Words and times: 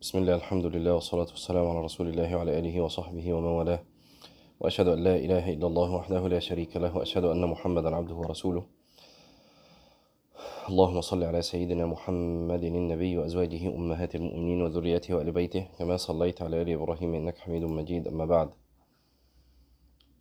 بسم 0.00 0.18
الله 0.18 0.34
الحمد 0.34 0.66
لله 0.66 0.94
والصلاة 0.94 1.26
والسلام 1.26 1.66
على 1.68 1.80
رسول 1.80 2.08
الله 2.08 2.36
وعلى 2.36 2.58
آله 2.58 2.80
وصحبه 2.80 3.32
ومن 3.32 3.48
والاه. 3.48 3.82
وأشهد 4.60 4.88
أن 4.88 5.04
لا 5.04 5.16
إله 5.16 5.52
إلا 5.52 5.66
الله 5.66 5.90
وحده 5.94 6.28
لا 6.28 6.38
شريك 6.38 6.76
له 6.76 6.96
وأشهد 6.96 7.24
أن 7.24 7.40
محمدا 7.46 7.96
عبده 7.96 8.14
ورسوله. 8.14 8.66
اللهم 10.68 11.00
صل 11.00 11.24
على 11.24 11.42
سيدنا 11.42 11.86
محمد 11.86 12.64
النبي 12.64 13.18
وأزواجه 13.18 13.68
أمهات 13.68 14.14
المؤمنين 14.14 14.62
وذريته 14.62 15.14
وآل 15.14 15.32
بيته 15.32 15.68
كما 15.78 15.96
صليت 15.96 16.42
على 16.42 16.62
آل 16.62 16.68
إبراهيم 16.72 17.14
إنك 17.14 17.38
حميد 17.38 17.62
مجيد 17.62 18.08
أما 18.08 18.24
بعد. 18.24 18.50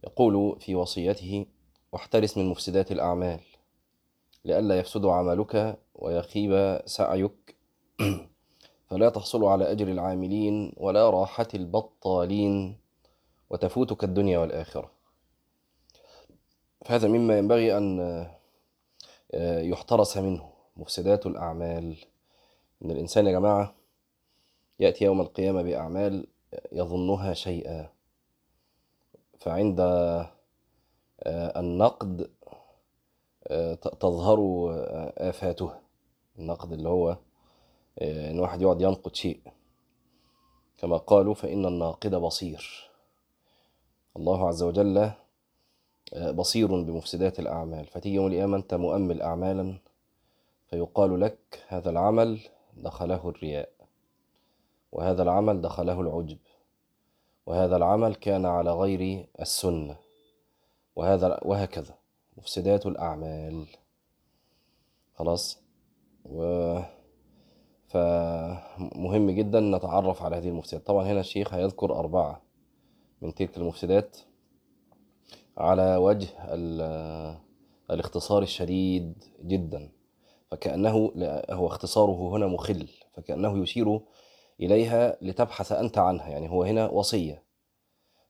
يقول 0.03 0.57
في 0.59 0.75
وصيته 0.75 1.45
واحترس 1.91 2.37
من 2.37 2.45
مفسدات 2.49 2.91
الأعمال 2.91 3.39
لئلا 4.45 4.79
يفسد 4.79 5.05
عملك 5.05 5.79
ويخيب 5.95 6.81
سعيك. 6.85 7.55
فلا 8.89 9.09
تحصل 9.09 9.43
على 9.43 9.71
أجر 9.71 9.87
العاملين 9.87 10.73
ولا 10.77 11.09
راحة 11.09 11.47
البطالين 11.53 12.77
وتفوتك 13.49 14.03
الدنيا 14.03 14.39
والآخرة. 14.39 14.91
فهذا 16.85 17.07
مما 17.07 17.37
ينبغي 17.37 17.77
أن 17.77 18.27
يحترس 19.43 20.17
منه 20.17 20.49
مفسدات 20.77 21.25
الأعمال. 21.25 21.97
إن 22.85 22.91
الإنسان 22.91 23.27
يا 23.27 23.31
جماعة 23.31 23.75
يأتي 24.79 25.05
يوم 25.05 25.21
القيامة 25.21 25.61
بأعمال 25.61 26.27
يظنها 26.71 27.33
شيئا. 27.33 27.89
فعند 29.39 29.79
النقد 31.27 32.29
تظهر 33.81 34.67
آفاته. 35.17 35.71
النقد 36.39 36.71
اللي 36.71 36.89
هو 36.89 37.17
إن 38.01 38.39
واحد 38.39 38.61
يقعد 38.61 38.81
ينقد 38.81 39.15
شيء. 39.15 39.39
كما 40.77 40.97
قالوا 40.97 41.33
فإن 41.33 41.65
الناقد 41.65 42.15
بصير. 42.15 42.89
الله 44.17 44.47
عز 44.47 44.63
وجل 44.63 45.11
بصير 46.33 46.67
بمفسدات 46.67 47.39
الأعمال. 47.39 47.85
فتيجي 47.85 48.15
يوم 48.15 48.27
القيامة 48.27 48.57
أنت 48.57 48.73
مؤمل 48.73 49.21
أعمالا 49.21 49.77
فيقال 50.69 51.21
لك 51.21 51.63
هذا 51.67 51.89
العمل 51.89 52.39
دخله 52.77 53.29
الرياء 53.29 53.69
وهذا 54.91 55.23
العمل 55.23 55.61
دخله 55.61 56.01
العجب 56.01 56.37
وهذا 57.45 57.75
العمل 57.75 58.15
كان 58.15 58.45
على 58.45 58.71
غير 58.71 59.27
السنة 59.41 59.97
وهذا 60.95 61.39
وهكذا. 61.45 61.95
مفسدات 62.37 62.85
الأعمال. 62.85 63.65
خلاص؟ 65.15 65.59
و 66.25 66.79
فمهم 67.87 69.31
جدا 69.31 69.59
نتعرف 69.59 70.23
على 70.23 70.35
هذه 70.35 70.47
المفسدات. 70.47 70.87
طبعا 70.87 71.05
هنا 71.07 71.19
الشيخ 71.19 71.53
هيذكر 71.53 71.95
أربعة 71.95 72.41
من 73.21 73.33
تلك 73.33 73.57
المفسدات 73.57 74.17
على 75.57 75.95
وجه 75.95 76.27
الاختصار 77.91 78.41
الشديد 78.41 79.23
جدا. 79.41 79.91
فكأنه 80.51 81.11
هو 81.49 81.67
اختصاره 81.67 82.35
هنا 82.35 82.47
مخل 82.47 82.87
فكأنه 83.13 83.57
يشير 83.63 83.99
إليها 84.59 85.17
لتبحث 85.21 85.71
أنت 85.71 85.97
عنها. 85.97 86.29
يعني 86.29 86.49
هو 86.49 86.63
هنا 86.63 86.89
وصية. 86.89 87.43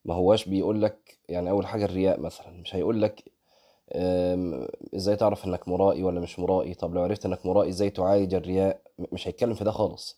ما 0.06 0.14
هواش 0.14 0.50
بيقول 0.50 0.82
لك 0.82 1.20
يعني 1.30 1.50
أول 1.50 1.68
حاجة 1.68 1.86
الرياء 1.86 2.20
مثلا 2.20 2.50
مش 2.50 2.76
هيقول 2.76 3.02
لك 3.02 3.32
إزاي 4.96 5.16
تعرف 5.16 5.46
إنك 5.46 5.68
مرائي 5.68 6.04
ولا 6.04 6.20
مش 6.20 6.40
مرائي؟ 6.40 6.74
طب 6.74 6.94
لو 6.96 7.02
عرفت 7.02 7.26
إنك 7.26 7.46
مرائي 7.46 7.70
إزاي 7.70 7.90
تعالج 7.90 8.34
الرياء؟ 8.34 8.82
مش 9.12 9.28
هيتكلم 9.28 9.54
في 9.54 9.64
ده 9.64 9.72
خالص. 9.72 10.18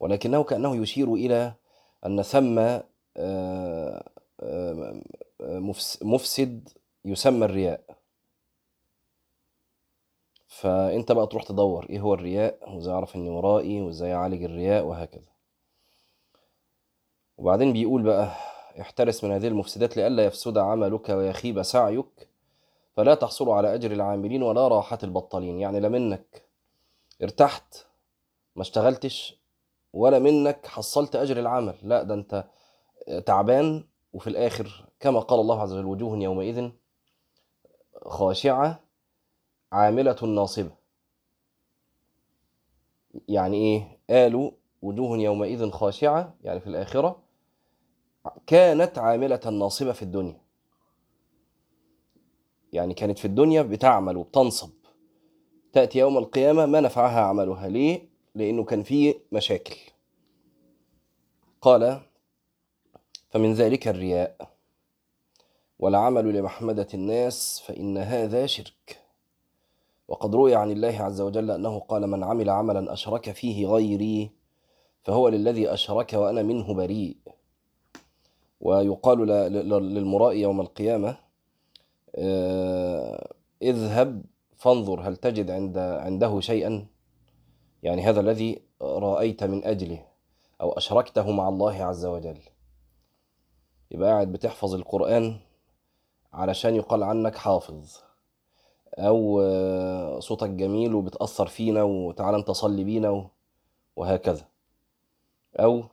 ولكنه 0.00 0.44
كأنه 0.44 0.76
يشير 0.76 1.14
إلى 1.14 1.54
أن 2.06 2.22
ثم 2.22 2.78
مفسد 6.02 6.68
يسمى 7.04 7.44
الرياء. 7.44 7.80
فأنت 10.48 11.12
بقى 11.12 11.26
تروح 11.26 11.42
تدور 11.42 11.86
إيه 11.90 12.00
هو 12.00 12.14
الرياء؟ 12.14 12.74
وإزاي 12.74 12.94
أعرف 12.94 13.16
إني 13.16 13.30
مرائي؟ 13.30 13.80
وإزاي 13.80 14.14
أعالج 14.14 14.42
الرياء؟ 14.44 14.84
وهكذا. 14.84 15.30
وبعدين 17.38 17.72
بيقول 17.72 18.02
بقى 18.02 18.30
احترس 18.80 19.24
من 19.24 19.32
هذه 19.32 19.48
المفسدات 19.48 19.96
لئلا 19.96 20.24
يفسد 20.24 20.58
عملك 20.58 21.08
ويخيب 21.08 21.62
سعيك. 21.62 22.28
فلا 22.96 23.14
تحصل 23.14 23.50
على 23.50 23.74
أجر 23.74 23.92
العاملين 23.92 24.42
ولا 24.42 24.68
راحة 24.68 24.98
البطالين 25.02 25.60
يعني 25.60 25.80
لا 25.80 25.88
منك 25.88 26.44
ارتحت 27.22 27.86
ما 28.56 28.62
اشتغلتش 28.62 29.38
ولا 29.92 30.18
منك 30.18 30.66
حصلت 30.66 31.16
أجر 31.16 31.38
العمل. 31.38 31.74
لا 31.82 32.02
ده 32.02 32.14
أنت 32.14 32.44
تعبان 33.26 33.84
وفي 34.12 34.26
الآخر 34.26 34.86
كما 35.00 35.20
قال 35.20 35.40
الله 35.40 35.60
عز 35.62 35.72
وجل 35.72 35.84
وجوه 35.84 36.18
يومئذ 36.18 36.70
خاشعة 38.06 38.80
عاملة 39.72 40.16
ناصبة. 40.22 40.70
يعني 43.28 43.56
إيه؟ 43.56 43.98
قالوا 44.10 44.50
وجوه 44.82 45.18
يومئذ 45.18 45.70
خاشعة 45.70 46.34
يعني 46.44 46.60
في 46.60 46.66
الآخرة 46.66 47.22
كانت 48.46 48.98
عاملة 48.98 49.40
ناصبة 49.50 49.92
في 49.92 50.02
الدنيا. 50.02 50.43
يعني 52.74 52.94
كانت 52.94 53.18
في 53.18 53.24
الدنيا 53.24 53.62
بتعمل 53.62 54.16
وبتنصب. 54.16 54.70
تأتي 55.72 55.98
يوم 55.98 56.18
القيامة 56.18 56.66
ما 56.66 56.80
نفعها 56.80 57.20
عملها. 57.20 57.68
ليه؟ 57.68 58.08
لأنه 58.34 58.64
كان 58.64 58.82
فيه 58.82 59.14
مشاكل. 59.32 59.76
قال 61.60 62.00
فمن 63.30 63.52
ذلك 63.54 63.88
الرياء. 63.88 64.50
والعمل 65.78 66.38
لمحمدة 66.38 66.88
الناس 66.94 67.60
فإن 67.66 67.98
هذا 67.98 68.46
شرك. 68.46 69.00
وقد 70.08 70.34
روي 70.34 70.54
عن 70.54 70.70
الله 70.70 71.02
عز 71.02 71.20
وجل 71.20 71.50
أنه 71.50 71.78
قال 71.78 72.06
من 72.06 72.24
عمل 72.24 72.50
عملا 72.50 72.92
أشرك 72.92 73.30
فيه 73.30 73.66
غيري 73.66 74.30
فهو 75.02 75.28
للذي 75.28 75.74
أشرك 75.74 76.12
وأنا 76.12 76.42
منه 76.42 76.74
بريء. 76.74 77.16
ويقال 78.60 79.26
للمرائي 79.82 80.40
يوم 80.40 80.60
القيامة 80.60 81.23
اذهب 83.62 84.22
فانظر 84.56 85.00
هل 85.00 85.16
تجد 85.16 85.50
عند 85.50 85.78
عنده 85.78 86.40
شيئا؟ 86.40 86.86
يعني 87.82 88.02
هذا 88.02 88.20
الذي 88.20 88.62
رأيت 88.82 89.44
من 89.44 89.64
أجله 89.64 90.04
أو 90.60 90.72
أشركته 90.72 91.30
مع 91.30 91.48
الله 91.48 91.84
عز 91.84 92.06
وجل. 92.06 92.38
يبقى 93.90 94.10
قاعد 94.10 94.32
بتحفظ 94.32 94.74
القرآن 94.74 95.36
علشان 96.32 96.74
يقال 96.74 97.02
عنك 97.02 97.36
حافظ. 97.36 97.96
أو 98.98 99.40
صوتك 100.20 100.50
جميل 100.50 100.94
وبتأثر 100.94 101.46
فينا 101.46 101.82
وتعالى 101.82 102.36
أنت 102.36 102.50
صلي 102.50 102.84
بينا 102.84 103.28
وهكذا. 103.96 104.48
أو 105.56 105.84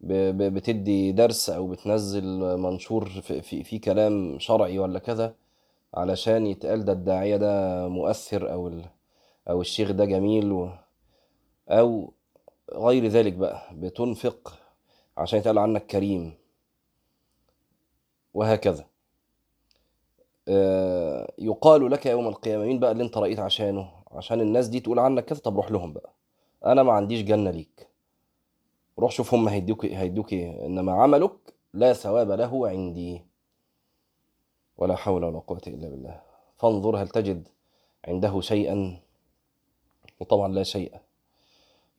بتدي 0.00 1.12
درس 1.12 1.50
أو 1.50 1.68
بتنزل 1.68 2.56
منشور 2.58 3.08
في, 3.08 3.62
في 3.62 3.78
كلام 3.78 4.38
شرعي 4.38 4.78
ولا 4.78 4.98
كذا 4.98 5.34
علشان 5.94 6.46
يتقال 6.46 6.84
ده 6.84 6.92
الداعية 6.92 7.36
ده 7.36 7.88
مؤثر 7.88 8.52
أو 8.52 8.80
أو 9.48 9.60
الشيخ 9.60 9.90
ده 9.90 10.04
جميل 10.04 10.52
و 10.52 10.70
أو 11.68 12.12
غير 12.74 13.06
ذلك 13.06 13.32
بقى 13.32 13.62
بتنفق 13.74 14.58
عشان 15.16 15.38
يتقال 15.38 15.58
عنك 15.58 15.86
كريم. 15.86 16.34
وهكذا. 18.34 18.86
يقال 21.38 21.90
لك 21.90 22.06
يوم 22.06 22.28
القيامة 22.28 22.64
مين 22.64 22.78
بقى 22.80 22.92
اللي 22.92 23.04
انت 23.04 23.18
رأيت 23.18 23.38
عشانه؟ 23.38 23.90
عشان 24.12 24.40
الناس 24.40 24.68
دي 24.68 24.80
تقول 24.80 24.98
عنك 24.98 25.24
كذا 25.24 25.38
طب 25.40 25.56
روح 25.56 25.70
لهم 25.70 25.92
بقى. 25.92 26.12
أنا 26.66 26.82
ما 26.82 26.92
عنديش 26.92 27.22
جنة 27.22 27.50
ليك. 27.50 27.88
روح 28.98 29.10
شوف 29.10 29.34
هم 29.34 29.48
هيدوك 29.48 29.86
هيدوك 29.86 30.32
إيه. 30.32 30.66
إنما 30.66 30.92
عملك 30.92 31.54
لا 31.74 31.92
ثواب 31.92 32.30
له 32.30 32.68
عندي. 32.68 33.22
ولا 34.78 34.96
حول 34.96 35.24
ولا 35.24 35.38
قوة 35.38 35.62
إلا 35.66 35.88
بالله. 35.88 36.22
فانظر 36.56 37.02
هل 37.02 37.08
تجد 37.08 37.48
عنده 38.04 38.40
شيئا 38.40 39.00
وطبعا 40.20 40.48
لا 40.48 40.62
شيء 40.62 40.96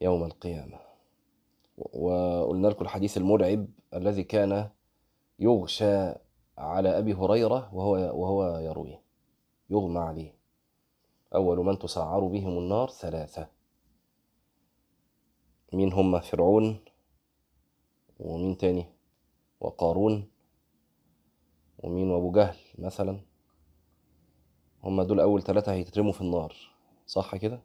يوم 0.02 0.24
القيامة. 0.24 0.80
وقلنا 1.78 2.68
لكم 2.68 2.86
الحديث 2.86 3.18
المرعب 3.18 3.68
الذي 3.94 4.24
كان 4.24 4.70
يغشى 5.40 6.14
على 6.58 6.98
أبي 6.98 7.14
هريرة 7.14 7.76
وهو 7.76 7.94
وهو 7.94 8.58
يرويه. 8.58 9.02
يغمى 9.70 10.00
عليه. 10.00 10.34
أول 11.36 11.58
من 11.58 11.80
تسعر 11.80 12.20
بهم 12.20 12.58
النار 12.58 12.90
ثلاثة. 12.90 13.48
مين 15.74 15.94
هم 15.94 16.20
فرعون 16.20 16.80
ومين 18.20 18.58
تاني 18.58 18.86
وقارون 19.60 20.30
ومين 21.78 22.10
وابو 22.12 22.32
جهل 22.32 22.58
مثلا 22.78 23.20
هم 24.84 25.02
دول 25.02 25.20
أول 25.20 25.42
ثلاثة 25.44 25.72
هيترموا 25.74 26.12
في 26.12 26.22
النار 26.22 26.56
صح 27.08 27.36
كده؟ 27.36 27.60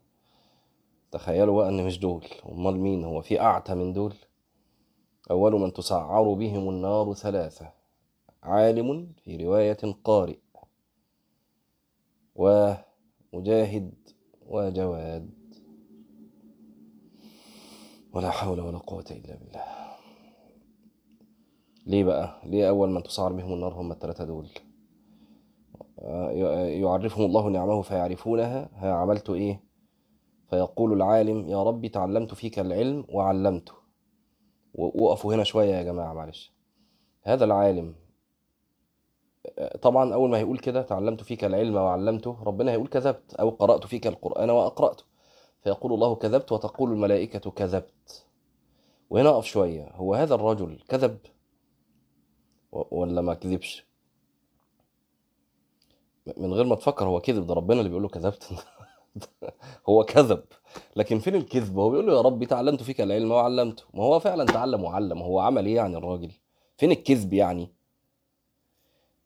تخيلوا 1.11 1.57
بقى 1.57 1.69
إن 1.69 1.87
مش 1.87 1.99
دول 1.99 2.25
أمال 2.53 2.77
مين؟ 2.81 3.05
هو 3.05 3.23
في 3.23 3.41
أعتى 3.41 3.75
من 3.75 3.93
دول؟ 3.93 4.15
أول 5.31 5.53
من 5.53 5.73
تسعر 5.73 6.33
بهم 6.35 6.69
النار 6.69 7.15
ثلاثة 7.15 7.73
عالم 8.43 9.13
في 9.25 9.37
رواية 9.37 9.79
قارئ. 10.05 10.39
ومجاهد 12.35 13.95
وجواد. 14.47 15.31
ولا 18.13 18.31
حول 18.31 18.61
ولا 18.61 18.79
قوة 18.79 19.05
إلا 19.11 19.35
بالله. 19.37 19.65
ليه 21.87 22.05
بقى؟ 22.05 22.41
ليه 22.45 22.69
أول 22.69 22.91
من 22.91 23.03
تسعر 23.03 23.33
بهم 23.33 23.53
النار 23.53 23.75
هم 23.75 23.93
الثلاثه 23.93 24.25
دول؟ 24.25 24.49
يعرفهم 26.81 27.25
الله 27.25 27.49
نعمه 27.49 27.83
فيعرفونها 27.83 28.71
ها 28.75 28.93
عملت 28.93 29.31
إيه؟ 29.31 29.65
فيقول 30.51 30.93
العالم 30.93 31.49
يا 31.49 31.63
ربي 31.63 31.89
تعلمت 31.89 32.35
فيك 32.35 32.59
العلم 32.59 33.07
وعلمته 33.09 33.73
وقفوا 34.75 35.35
هنا 35.35 35.45
شوية 35.45 35.75
يا 35.75 35.83
جماعة 35.83 36.13
معلش. 36.13 36.53
هذا 37.23 37.45
العالم 37.45 37.95
طبعا 39.83 40.15
أول 40.15 40.31
ما 40.31 40.39
هيقول 40.39 40.59
كده 40.59 40.83
تعلمت 40.83 41.23
فيك 41.23 41.45
العلم 41.45 41.75
وعلمته 41.77 42.43
ربنا 42.43 42.73
هيقول 42.73 42.89
كذبت 42.89 43.35
أو 43.35 43.51
قرأت 43.51 43.87
فيك 43.87 44.07
القرآن 44.07 44.51
وأقرأته. 44.51 45.05
فيقول 45.61 45.93
الله 45.93 46.15
كذبت 46.15 46.53
وتقول 46.53 46.93
الملائكة 46.93 47.51
كذبت. 47.51 48.27
وهنا 49.11 49.29
أقف 49.29 49.45
شوية 49.45 49.91
هو 49.95 50.15
هذا 50.15 50.35
الرجل 50.35 50.81
كذب؟ 50.89 51.19
ولا 52.73 53.21
ما 53.21 53.35
كذبش؟ 53.35 53.92
من 56.37 56.53
غير 56.53 56.65
ما 56.65 56.75
تفكر 56.75 57.07
هو 57.07 57.21
كذب 57.21 57.47
ده 57.47 57.55
ربنا 57.55 57.79
اللي 57.79 57.89
بيقول 57.89 58.03
له 58.03 58.09
كذبت. 58.09 58.49
هو 59.89 60.05
كذب. 60.05 60.45
لكن 60.97 61.19
فين 61.19 61.35
الكذب؟ 61.35 61.79
هو 61.79 61.91
بيقول 61.91 62.07
له 62.07 62.13
يا 62.17 62.21
ربي 62.21 62.47
تعلمت 62.47 62.83
فيك 62.83 63.01
العلم 63.01 63.33
وعلمته. 63.33 63.85
ما 63.95 64.03
هو 64.03 64.21
فعلا 64.21 64.45
تعلم 64.45 64.85
وعلم. 64.85 65.23
هو 65.23 65.41
عمل 65.41 65.67
إيه 65.67 65.77
يعني 65.77 65.97
الراجل؟ 65.97 66.33
فين 66.77 66.91
الكذب 66.91 67.33
يعني؟ 67.33 67.73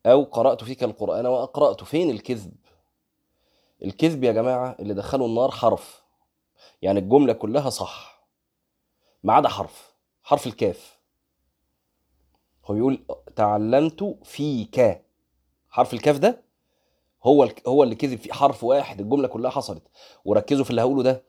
أو 0.06 0.22
قرأت 0.24 0.64
فيك 0.64 0.84
القرآن 0.84 1.26
واقراته 1.26 1.86
فين 1.86 2.10
الكذب؟ 2.10 2.52
الكذب 3.84 4.24
يا 4.24 4.32
جماعة 4.32 4.76
اللي 4.80 4.94
دخلوا 4.94 5.26
النار 5.28 5.50
حرف. 5.50 6.02
يعني 6.82 6.98
الجملة 6.98 7.32
كلها 7.32 7.70
صح. 7.70 8.26
ما 9.22 9.32
عدا 9.32 9.48
حرف. 9.48 9.94
حرف 10.22 10.46
الكاف. 10.46 10.98
هو 12.64 12.74
بيقول 12.74 13.04
تعلمت 13.36 14.16
فيك. 14.24 15.02
حرف 15.70 15.94
الكاف 15.94 16.18
ده؟ 16.18 16.45
هو 17.26 17.48
هو 17.68 17.82
اللي 17.82 17.94
كذب 17.94 18.18
في 18.18 18.34
حرف 18.34 18.64
واحد 18.64 19.00
الجملة 19.00 19.28
كلها 19.28 19.50
حصلت. 19.50 19.82
وركزوا 20.24 20.64
في 20.64 20.70
اللي 20.70 20.80
هقوله 20.82 21.02
ده. 21.02 21.22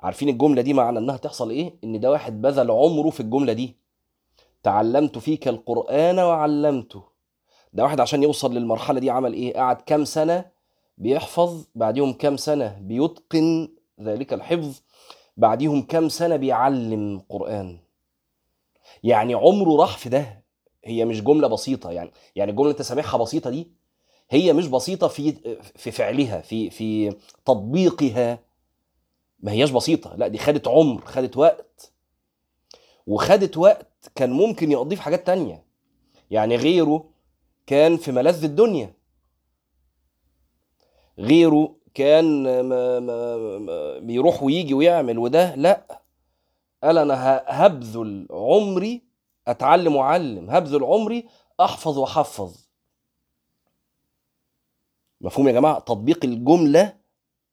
عارفين 0.00 0.28
الجملة 0.28 0.62
دي 0.62 0.74
معنى 0.74 0.98
إنها 0.98 1.16
تحصل 1.16 1.50
إيه؟ 1.50 1.74
إن 1.84 2.00
ده 2.00 2.10
واحد 2.10 2.42
بذل 2.42 2.70
عمره 2.70 3.10
في 3.10 3.20
الجملة 3.20 3.52
دي. 3.52 3.76
تعلمت 4.62 5.18
فيك 5.18 5.48
القرآن 5.48 6.18
وعلمته. 6.18 7.02
ده 7.72 7.82
واحد 7.82 8.00
عشان 8.00 8.22
يوصل 8.22 8.54
للمرحلة 8.54 9.00
دي 9.00 9.10
عمل 9.10 9.32
إيه؟ 9.32 9.54
قعد 9.54 9.76
كام 9.80 10.04
سنة 10.04 10.44
بيحفظ 10.98 11.64
بعديهم 11.74 12.12
كام 12.12 12.36
سنة 12.36 12.78
بيتقن 12.80 13.68
ذلك 14.00 14.32
الحفظ 14.32 14.80
بعديهم 15.36 15.82
كام 15.82 16.08
سنة 16.08 16.36
بيعلم 16.36 17.22
قرآن. 17.28 17.78
يعني 19.02 19.34
عمره 19.34 19.80
راح 19.80 19.98
في 19.98 20.08
ده. 20.08 20.44
هي 20.84 21.04
مش 21.04 21.22
جملة 21.22 21.48
بسيطة 21.48 21.90
يعني 21.90 22.10
يعني 22.36 22.50
الجملة 22.50 22.70
أنت 22.70 22.82
سامعها 22.82 23.16
بسيطة 23.18 23.50
دي 23.50 23.72
هي 24.30 24.52
مش 24.52 24.66
بسيطة 24.66 25.08
في 25.08 25.32
في 25.76 25.90
فعلها 25.90 26.40
في 26.40 26.70
في 26.70 27.16
تطبيقها. 27.44 28.38
ما 29.40 29.52
هياش 29.52 29.70
بسيطة 29.70 30.16
لا 30.16 30.28
دي 30.28 30.38
خدت 30.38 30.68
عمر 30.68 31.00
خدت 31.04 31.36
وقت. 31.36 31.92
وخدت 33.06 33.56
وقت 33.56 34.10
كان 34.14 34.30
ممكن 34.30 34.72
يقضيه 34.72 34.96
في 34.96 35.02
حاجات 35.02 35.26
تانية. 35.26 35.64
يعني 36.30 36.56
غيره 36.56 37.04
كان 37.66 37.96
في 37.96 38.12
ملذ 38.12 38.44
الدنيا. 38.44 38.94
غيره 41.18 41.76
كان 41.94 42.42
ما 42.60 43.00
ما 43.00 43.58
ما 43.58 43.98
بيروح 43.98 44.42
ويجي 44.42 44.74
ويعمل 44.74 45.18
وده 45.18 45.54
لا. 45.54 46.02
قال 46.84 46.98
أنا 46.98 47.44
هبذل 47.46 48.26
عمري 48.30 49.02
أتعلم 49.48 49.96
وأعلم 49.96 50.50
هبذل 50.50 50.84
عمري 50.84 51.28
أحفظ 51.60 51.98
وأحفظ. 51.98 52.63
مفهوم 55.24 55.48
يا 55.48 55.52
جماعة؟ 55.52 55.78
تطبيق 55.78 56.24
الجملة 56.24 56.96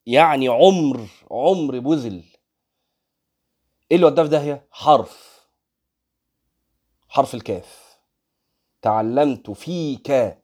يعني 0.05 0.47
عمر 0.47 1.07
عمر 1.31 1.79
بذل 1.79 2.23
إيه 3.91 3.97
اللي 3.97 4.05
وداه 4.05 4.23
في 4.23 4.29
داهيه 4.29 4.67
حرف. 4.71 5.41
حرف 7.09 7.33
الكاف. 7.35 7.97
تعلمت 8.81 9.51
فيك. 9.51 10.37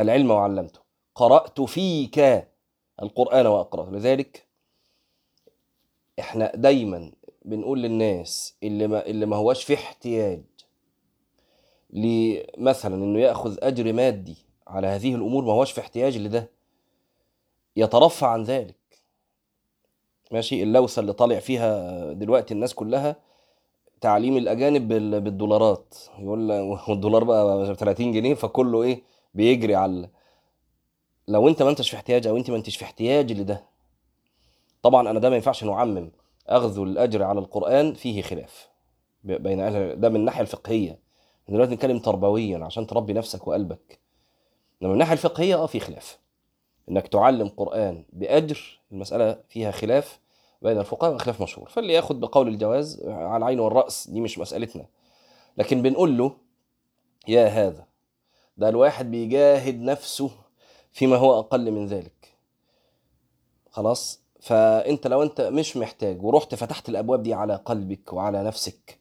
العلم 0.00 0.30
وعلمته. 0.30 0.80
قرأت 1.14 1.60
فيك. 1.60 2.48
القرآن 3.02 3.46
وأقرأه. 3.46 3.90
لذلك 3.90 4.46
إحنا 6.18 6.52
دايما 6.56 7.12
بنقول 7.44 7.82
للناس 7.82 8.56
اللي 8.62 8.86
ما 8.86 9.06
اللي 9.06 9.26
ما 9.26 9.36
هواش 9.36 9.64
في 9.64 9.74
احتياج 9.74 10.42
لمثلا 11.90 12.94
إنه 12.94 13.20
يأخذ 13.20 13.58
أجر 13.62 13.92
مادي 13.92 14.47
على 14.68 14.86
هذه 14.86 15.14
الأمور 15.14 15.44
ما 15.44 15.52
هوش 15.52 15.72
في 15.72 15.80
احتياج 15.80 16.18
لده 16.18 16.50
يترفع 17.76 18.28
عن 18.28 18.42
ذلك. 18.42 18.76
ماشي؟ 20.32 20.62
اللوثة 20.62 21.00
اللي 21.00 21.12
طالع 21.12 21.38
فيها 21.38 22.12
دلوقتي 22.12 22.54
الناس 22.54 22.74
كلها 22.74 23.16
تعليم 24.00 24.36
الأجانب 24.36 24.88
بالدولارات. 25.24 25.94
يقول 26.18 26.52
والدولار 26.88 27.24
بقى 27.24 27.74
30 27.74 28.12
جنيه 28.12 28.34
فكله 28.34 28.82
إيه؟ 28.82 29.02
بيجري 29.34 29.74
على 29.74 30.08
لو 31.28 31.48
أنت 31.48 31.62
ما 31.62 31.70
أنتش 31.70 31.90
في 31.90 31.96
احتياج 31.96 32.26
أو 32.26 32.36
أنت 32.36 32.50
ما 32.50 32.56
أنتش 32.56 32.76
في 32.76 32.84
احتياج 32.84 33.32
لده 33.32 33.64
طبعا 34.82 35.10
أنا 35.10 35.18
ده 35.20 35.30
ما 35.30 35.36
ينفعش 35.36 35.64
نعمم 35.64 36.10
اخذ 36.46 36.78
الأجر 36.80 37.22
على 37.22 37.38
القرآن 37.38 37.94
فيه 37.94 38.22
خلاف. 38.22 38.68
بين 39.24 39.58
ده 40.00 40.08
من 40.08 40.16
الناحية 40.16 40.40
الفقهية. 40.40 40.98
دلوقتي 41.48 41.74
نتكلم 41.74 41.98
تربويا 41.98 42.64
عشان 42.64 42.86
تربي 42.86 43.12
نفسك 43.12 43.46
وقلبك. 43.48 44.07
انما 44.82 44.88
من 44.88 44.92
الناحية 44.92 45.12
الفقهية 45.12 45.54
آه 45.54 45.66
في 45.66 45.80
خلاف. 45.80 46.18
إنك 46.90 47.08
تعلم 47.08 47.48
قرآن 47.48 48.04
بأجر 48.12 48.80
المسألة 48.92 49.40
فيها 49.48 49.70
خلاف 49.70 50.20
بين 50.62 50.78
الفقهاء 50.78 51.14
وخلاف 51.14 51.42
مشهور. 51.42 51.68
فاللي 51.68 51.92
ياخد 51.92 52.20
بقول 52.20 52.48
الجواز 52.48 53.02
على 53.06 53.36
العين 53.36 53.60
والرأس 53.60 54.10
دي 54.10 54.20
مش 54.20 54.38
مسألتنا. 54.38 54.86
لكن 55.56 55.82
بنقول 55.82 56.18
له 56.18 56.36
يا 57.28 57.46
هذا 57.46 57.86
ده 58.56 58.68
الواحد 58.68 59.10
بيجاهد 59.10 59.80
نفسه 59.80 60.30
فيما 60.92 61.16
هو 61.16 61.38
أقل 61.38 61.70
من 61.70 61.86
ذلك. 61.86 62.34
خلاص؟ 63.70 64.20
فأنت 64.40 65.06
لو 65.06 65.22
أنت 65.22 65.40
مش 65.40 65.76
محتاج 65.76 66.24
ورحت 66.24 66.54
فتحت 66.54 66.88
الأبواب 66.88 67.22
دي 67.22 67.34
على 67.34 67.54
قلبك 67.56 68.12
وعلى 68.12 68.42
نفسك 68.44 68.98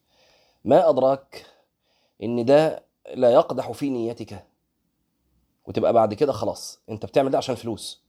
ما 0.65 0.89
أدراك 0.89 1.45
إن 2.23 2.45
ده 2.45 2.83
لا 3.13 3.31
يقدح 3.31 3.71
في 3.71 3.89
نيتك 3.89 4.43
وتبقى 5.67 5.93
بعد 5.93 6.13
كده 6.13 6.31
خلاص. 6.33 6.79
انت 6.89 7.05
بتعمل 7.05 7.31
ده 7.31 7.37
عشان 7.37 7.55
فلوس. 7.55 8.01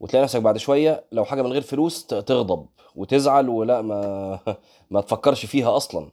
وتلاقي 0.00 0.22
نفسك 0.24 0.42
بعد 0.42 0.56
شوية 0.56 1.04
لو 1.12 1.24
حاجة 1.24 1.42
من 1.42 1.52
غير 1.52 1.62
فلوس 1.62 2.06
تغضب 2.06 2.66
وتزعل 2.96 3.48
ولا 3.48 3.82
ما 3.82 4.38
ما 4.90 5.00
تفكرش 5.00 5.46
فيها 5.46 5.76
أصلا. 5.76 6.10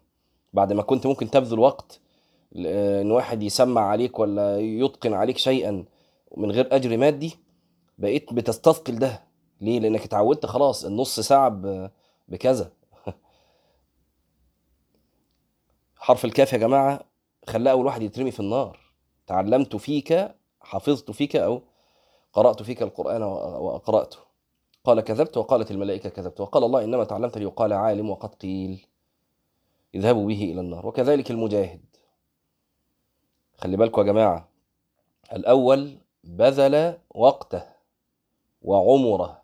بعد 0.53 0.73
ما 0.73 0.81
كنت 0.81 1.07
ممكن 1.07 1.29
تبذل 1.29 1.59
وقت 1.59 1.99
إن 2.55 3.11
واحد 3.11 3.43
يسمع 3.43 3.81
عليك 3.81 4.19
ولا 4.19 4.59
يتقن 4.59 5.13
عليك 5.13 5.37
شيئا 5.37 5.85
من 6.37 6.51
غير 6.51 6.75
أجر 6.75 6.97
مادي 6.97 7.37
بقيت 7.97 8.33
بتستثقل 8.33 8.99
ده. 8.99 9.23
ليه؟ 9.61 9.79
لأنك 9.79 10.03
اتعودت 10.03 10.45
خلاص 10.45 10.85
النص 10.85 11.19
ساعة 11.19 11.61
بكذا. 12.27 12.71
حرف 15.95 16.25
الكاف 16.25 16.53
يا 16.53 16.57
جماعة 16.57 16.99
خلاه 17.47 17.71
أول 17.71 17.85
واحد 17.85 18.01
يترمي 18.01 18.31
في 18.31 18.39
النار. 18.39 18.82
تعلمت 19.27 19.75
فيك 19.75 20.35
حفظت 20.61 21.11
فيك 21.11 21.35
أو 21.35 21.61
قرأت 22.33 22.63
فيك 22.63 22.81
القرآن 22.81 23.23
وأقرأته. 23.23 24.17
قال 24.83 25.01
كذبت 25.01 25.37
وقالت 25.37 25.71
الملائكة 25.71 26.09
كذبت 26.09 26.41
وقال 26.41 26.63
الله 26.63 26.83
إنما 26.83 27.03
تعلمت 27.03 27.37
ليقال 27.37 27.73
عالم 27.73 28.09
وقد 28.09 28.35
قيل. 28.35 28.85
اذهبوا 29.95 30.27
به 30.27 30.43
إلى 30.43 30.61
النار. 30.61 30.87
وكذلك 30.87 31.31
المجاهد. 31.31 31.85
خلي 33.57 33.77
بالكم 33.77 34.01
يا 34.01 34.05
جماعة. 34.05 34.49
الأول 35.33 35.97
بذل 36.23 36.97
وقته 37.09 37.63
وعمره 38.61 39.41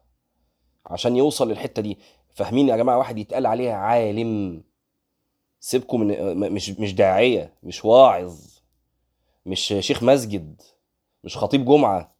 عشان 0.86 1.16
يوصل 1.16 1.50
للحتة 1.50 1.82
دي. 1.82 1.98
فاهمين 2.34 2.70
يا 2.70 2.78
جماعة؟ 2.78 2.98
واحد 2.98 3.18
يتقال 3.18 3.46
عليه 3.46 3.72
عالم. 3.72 4.64
سيبكم 5.60 6.02
من 6.02 6.54
مش 6.54 6.70
مش 6.70 6.96
داعية 6.96 7.54
مش 7.64 7.86
واعظ. 7.86 8.59
مش 9.50 9.74
شيخ 9.80 10.04
مسجد 10.04 10.62
مش 11.24 11.38
خطيب 11.38 11.66
جمعة. 11.66 12.16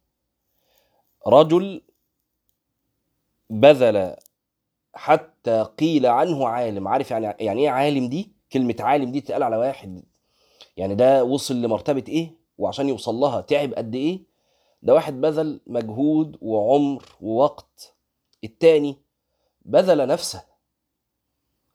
رجل 1.26 1.82
بذل 3.50 4.16
حتى 4.94 5.62
قيل 5.78 6.06
عنه 6.06 6.48
عالم. 6.48 6.88
عارف 6.88 7.10
يعني 7.10 7.34
يعني 7.40 7.60
إيه 7.60 7.70
عالم 7.70 8.08
دي؟ 8.08 8.32
كلمة 8.52 8.74
عالم 8.80 9.12
دي 9.12 9.20
تتقال 9.20 9.42
على 9.42 9.56
واحد. 9.56 10.02
يعني 10.76 10.94
ده 10.94 11.24
وصل 11.24 11.62
لمرتبة 11.62 12.04
إيه؟ 12.08 12.34
وعشان 12.58 12.88
يوصل 12.88 13.14
لها 13.14 13.40
تعب 13.40 13.74
قد 13.74 13.94
إيه؟ 13.94 14.22
ده 14.82 14.94
واحد 14.94 15.20
بذل 15.20 15.60
مجهود 15.66 16.38
وعمر 16.40 17.04
ووقت. 17.20 17.94
التاني 18.44 18.98
بذل 19.62 20.06
نفسه. 20.06 20.44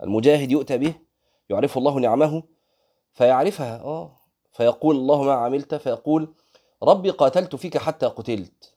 المجاهد 0.04 0.52
يؤتى 0.52 0.78
به 0.78 0.94
يعرف 1.50 1.78
الله 1.78 2.00
نعمه 2.00 2.44
فيعرفها. 3.14 3.82
آه. 3.82 4.25
فيقول 4.56 4.96
الله 4.96 5.24
ما 5.24 5.34
عملت 5.34 5.76
فيقول 5.76 6.34
ربي 6.84 7.10
قاتلت 7.10 7.56
فيك 7.56 7.78
حتى 7.78 8.06
قتلت. 8.06 8.76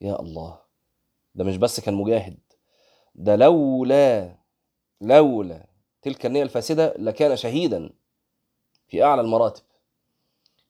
يا 0.00 0.20
الله 0.20 0.60
ده 1.34 1.44
مش 1.44 1.56
بس 1.56 1.80
كان 1.80 1.94
مجاهد 1.94 2.38
ده 3.14 3.36
لولا 3.36 4.36
لولا 5.00 5.66
تلك 6.02 6.26
النية 6.26 6.42
الفاسدة 6.42 6.94
لكان 6.98 7.36
شهيدا 7.36 7.90
في 8.88 9.02
أعلى 9.04 9.20
المراتب. 9.20 9.62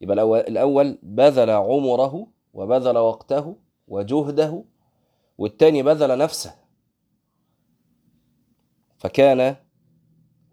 يبقى 0.00 0.42
الأول, 0.48 0.98
بذل 1.02 1.50
عمره 1.50 2.26
وبذل 2.54 2.98
وقته 2.98 3.56
وجهده 3.88 4.64
والتاني 5.38 5.82
بذل 5.82 6.18
نفسه. 6.18 6.54
فكان 8.98 9.56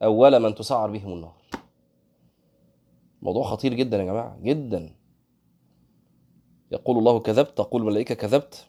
أول 0.04 0.40
من 0.40 0.56
تسعر 0.56 0.90
بهم 0.92 1.14
النار. 1.14 1.45
موضوع 3.26 3.44
خطير 3.44 3.74
جدا 3.74 3.98
يا 3.98 4.04
جماعة 4.04 4.38
جدا. 4.42 4.96
يقول 6.72 6.98
الله 6.98 7.20
كذبت 7.20 7.58
تقول 7.58 7.82
الملائكة 7.82 8.16
كذبت. 8.16 8.68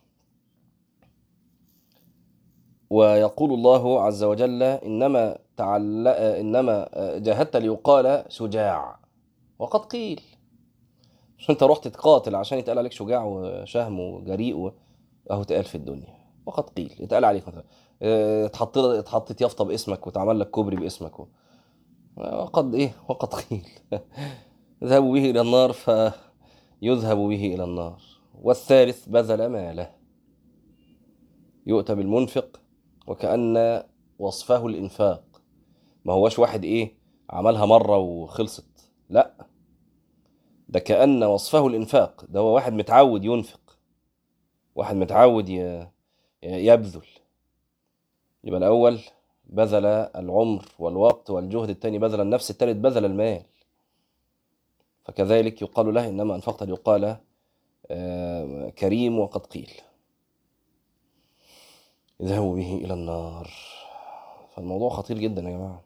ويقول 2.90 3.52
الله 3.52 4.02
عز 4.02 4.24
وجل 4.24 4.62
إنما 4.62 5.38
تعل... 5.56 6.08
إنما 6.08 6.88
جاهدت 7.18 7.56
ليقال 7.56 8.24
شجاع. 8.28 8.98
وقد 9.58 9.80
قيل. 9.80 10.20
مش 11.38 11.50
أنت 11.50 11.62
رحت 11.62 11.88
تقاتل 11.88 12.34
عشان 12.34 12.58
يتقال 12.58 12.78
عليك 12.78 12.92
شجاع 12.92 13.24
وشهم 13.24 14.00
وجريء. 14.00 14.72
اهو 15.30 15.42
اتقال 15.42 15.64
في 15.64 15.74
الدنيا. 15.74 16.16
وقد 16.46 16.70
قيل. 16.70 16.96
اتقال 17.00 17.24
عليك 17.24 17.48
مثلا 17.48 17.64
اتحطت 18.46 18.78
اتحطت 18.78 19.40
يافطة 19.40 19.64
باسمك 19.64 20.06
واتعمل 20.06 20.40
لك 20.40 20.50
كوبري 20.50 20.76
باسمك. 20.76 21.12
وقد 22.16 22.74
إيه؟ 22.74 22.92
وقد 23.08 23.34
قيل. 23.34 23.68
اذهبوا 24.82 25.14
به 25.14 25.30
إلى 25.30 25.40
النار 25.40 25.72
فيذهب 25.72 27.16
به 27.16 27.54
إلى 27.54 27.64
النار. 27.64 28.02
والثالث 28.42 29.08
بذل 29.08 29.46
ماله. 29.46 29.90
يؤتى 31.66 31.94
بالمنفق 31.94 32.60
وكأن 33.06 33.82
وصفه 34.18 34.66
الإنفاق. 34.66 35.42
ما 36.04 36.12
هوش 36.12 36.38
واحد 36.38 36.64
إيه 36.64 36.94
عملها 37.30 37.66
مرة 37.66 37.98
وخلصت. 37.98 38.90
لا. 39.10 39.46
ده 40.68 40.80
كأن 40.80 41.24
وصفه 41.24 41.66
الإنفاق. 41.66 42.24
ده 42.28 42.40
هو 42.40 42.54
واحد 42.54 42.72
متعود 42.72 43.24
ينفق. 43.24 43.78
واحد 44.74 44.96
متعود 44.96 45.48
يبذل. 46.42 47.06
يبقى 48.44 48.58
الأول 48.58 48.98
بذل 49.44 49.86
العمر 49.86 50.64
والوقت 50.78 51.30
والجهد 51.30 51.70
الثاني 51.70 51.98
بذل 51.98 52.20
النفس 52.20 52.50
الثالث 52.50 52.76
بذل 52.76 53.04
المال. 53.04 53.42
فكذلك 55.06 55.62
يقال 55.62 55.94
له 55.94 56.08
إنما 56.08 56.34
أنفقت 56.34 56.62
ليقال 56.62 57.16
كريم 58.78 59.18
وقد 59.18 59.46
قيل. 59.46 59.70
اذهبوا 62.20 62.56
به 62.56 62.74
إلى 62.84 62.94
النار. 62.94 63.50
فالموضوع 64.54 64.90
خطير 64.90 65.18
جدا 65.18 65.42
يا 65.42 65.50
جماعة. 65.50 65.84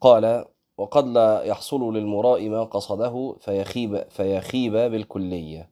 قال 0.00 0.44
وقد 0.78 1.06
لا 1.06 1.42
يحصل 1.42 1.96
للمراء 1.96 2.48
ما 2.48 2.64
قصده 2.64 3.36
فيخيب 3.40 4.08
فيخيب 4.08 4.72
بالكلية. 4.72 5.70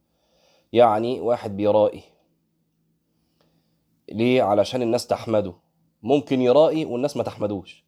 يعني 0.73 1.21
واحد 1.21 1.57
بيرائي 1.57 2.03
ليه؟ 4.09 4.43
علشان 4.43 4.83
الناس 4.83 5.07
تحمده. 5.07 5.55
ممكن 6.03 6.41
يرائي 6.41 6.85
والناس 6.85 7.17
ما 7.17 7.23
تحمدوش. 7.23 7.85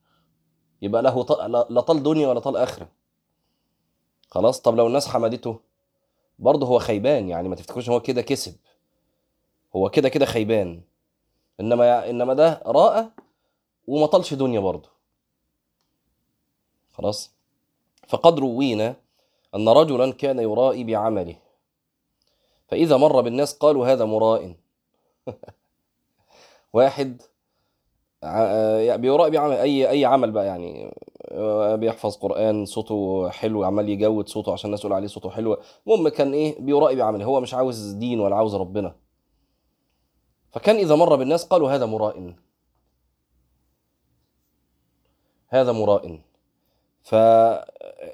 يبقى 0.82 1.02
له 1.02 1.26
لا 1.70 1.80
طال 1.80 2.02
دنيا 2.02 2.28
ولا 2.28 2.40
طال 2.40 2.56
آخرة. 2.56 2.99
خلاص 4.30 4.60
طب 4.60 4.76
لو 4.76 4.86
الناس 4.86 5.08
حمدته؟ 5.08 5.60
برضه 6.38 6.66
هو 6.66 6.78
خيبان 6.78 7.28
يعني 7.28 7.48
ما 7.48 7.56
تفتكروش 7.56 7.90
هو 7.90 8.00
كده 8.00 8.22
كسب. 8.22 8.56
هو 9.76 9.90
كده 9.90 10.08
كده 10.08 10.26
خيبان. 10.26 10.80
إنما 11.60 12.10
إنما 12.10 12.34
ده 12.34 12.62
راى 12.66 13.06
وما 13.86 14.06
طالش 14.06 14.34
دنيا 14.34 14.60
برضه. 14.60 14.88
خلاص؟ 16.92 17.30
فقد 18.08 18.38
روينا 18.38 18.96
أن 19.54 19.68
رجلا 19.68 20.12
كان 20.12 20.38
يرائي 20.38 20.84
بعمله. 20.84 21.36
فإذا 22.68 22.96
مر 22.96 23.20
بالناس 23.20 23.54
قالوا 23.54 23.86
هذا 23.86 24.04
مراء. 24.04 24.54
واحد 26.72 27.22
بيرائي 28.96 29.30
بعمل 29.30 29.56
أي 29.56 29.90
أي 29.90 30.04
عمل 30.04 30.30
بقى 30.30 30.46
يعني 30.46 30.94
بيحفظ 31.76 32.16
قرآن 32.16 32.64
صوته 32.64 33.28
حلو 33.30 33.64
عمال 33.64 33.88
يجود 33.88 34.28
صوته 34.28 34.52
عشان 34.52 34.68
الناس 34.68 34.80
تقول 34.80 34.92
عليه 34.92 35.06
صوته 35.06 35.30
حلو. 35.30 35.58
المهم 35.86 36.08
كان 36.08 36.32
إيه؟ 36.32 36.60
بيرائي 36.60 36.96
بعمله 36.96 37.24
هو 37.24 37.40
مش 37.40 37.54
عاوز 37.54 37.92
دين 37.92 38.20
ولا 38.20 38.36
عاوز 38.36 38.54
ربنا. 38.54 38.96
فكان 40.50 40.76
إذا 40.76 40.94
مر 40.94 41.16
بالناس 41.16 41.46
قالوا 41.46 41.70
هذا 41.70 41.86
مراء 41.86 42.34
هذا 45.48 45.72
مراء 45.72 46.20
ف 47.02 47.12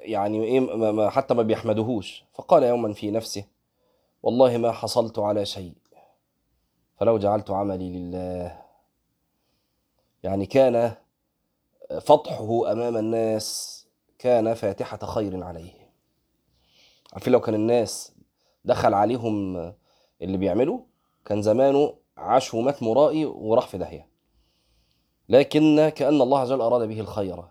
يعني 0.01 0.43
إيه؟ 0.43 0.59
ما 0.59 1.09
حتى 1.09 1.33
ما 1.33 1.43
بيحمدهوش 1.43 2.23
فقال 2.33 2.63
يوما 2.63 2.93
في 2.93 3.11
نفسه 3.11 3.45
والله 4.23 4.57
ما 4.57 4.71
حصلت 4.71 5.19
على 5.19 5.45
شيء 5.45 5.73
فلو 6.95 7.17
جعلت 7.17 7.51
عملي 7.51 7.89
لله. 7.89 8.61
يعني 10.23 10.45
كان 10.45 10.95
فضحه 12.01 12.71
أمام 12.71 12.97
الناس 12.97 13.77
كان 14.19 14.53
فاتحة 14.53 14.97
خير 14.97 15.43
عليه. 15.43 15.91
عارفين 17.13 17.33
لو 17.33 17.39
كان 17.39 17.55
الناس 17.55 18.13
دخل 18.65 18.93
عليهم 18.93 19.57
اللي 20.21 20.37
بيعملوا 20.37 20.79
كان 21.25 21.41
زمانه 21.41 21.93
عاش 22.17 22.53
ومات 22.53 22.83
مرائي 22.83 23.25
وراح 23.25 23.67
في 23.67 23.77
داهية. 23.77 24.07
لكن 25.29 25.91
كأن 25.95 26.21
الله 26.21 26.39
عز 26.39 26.51
وجل 26.51 26.61
أراد 26.61 26.87
به 26.87 26.99
الخير 26.99 27.43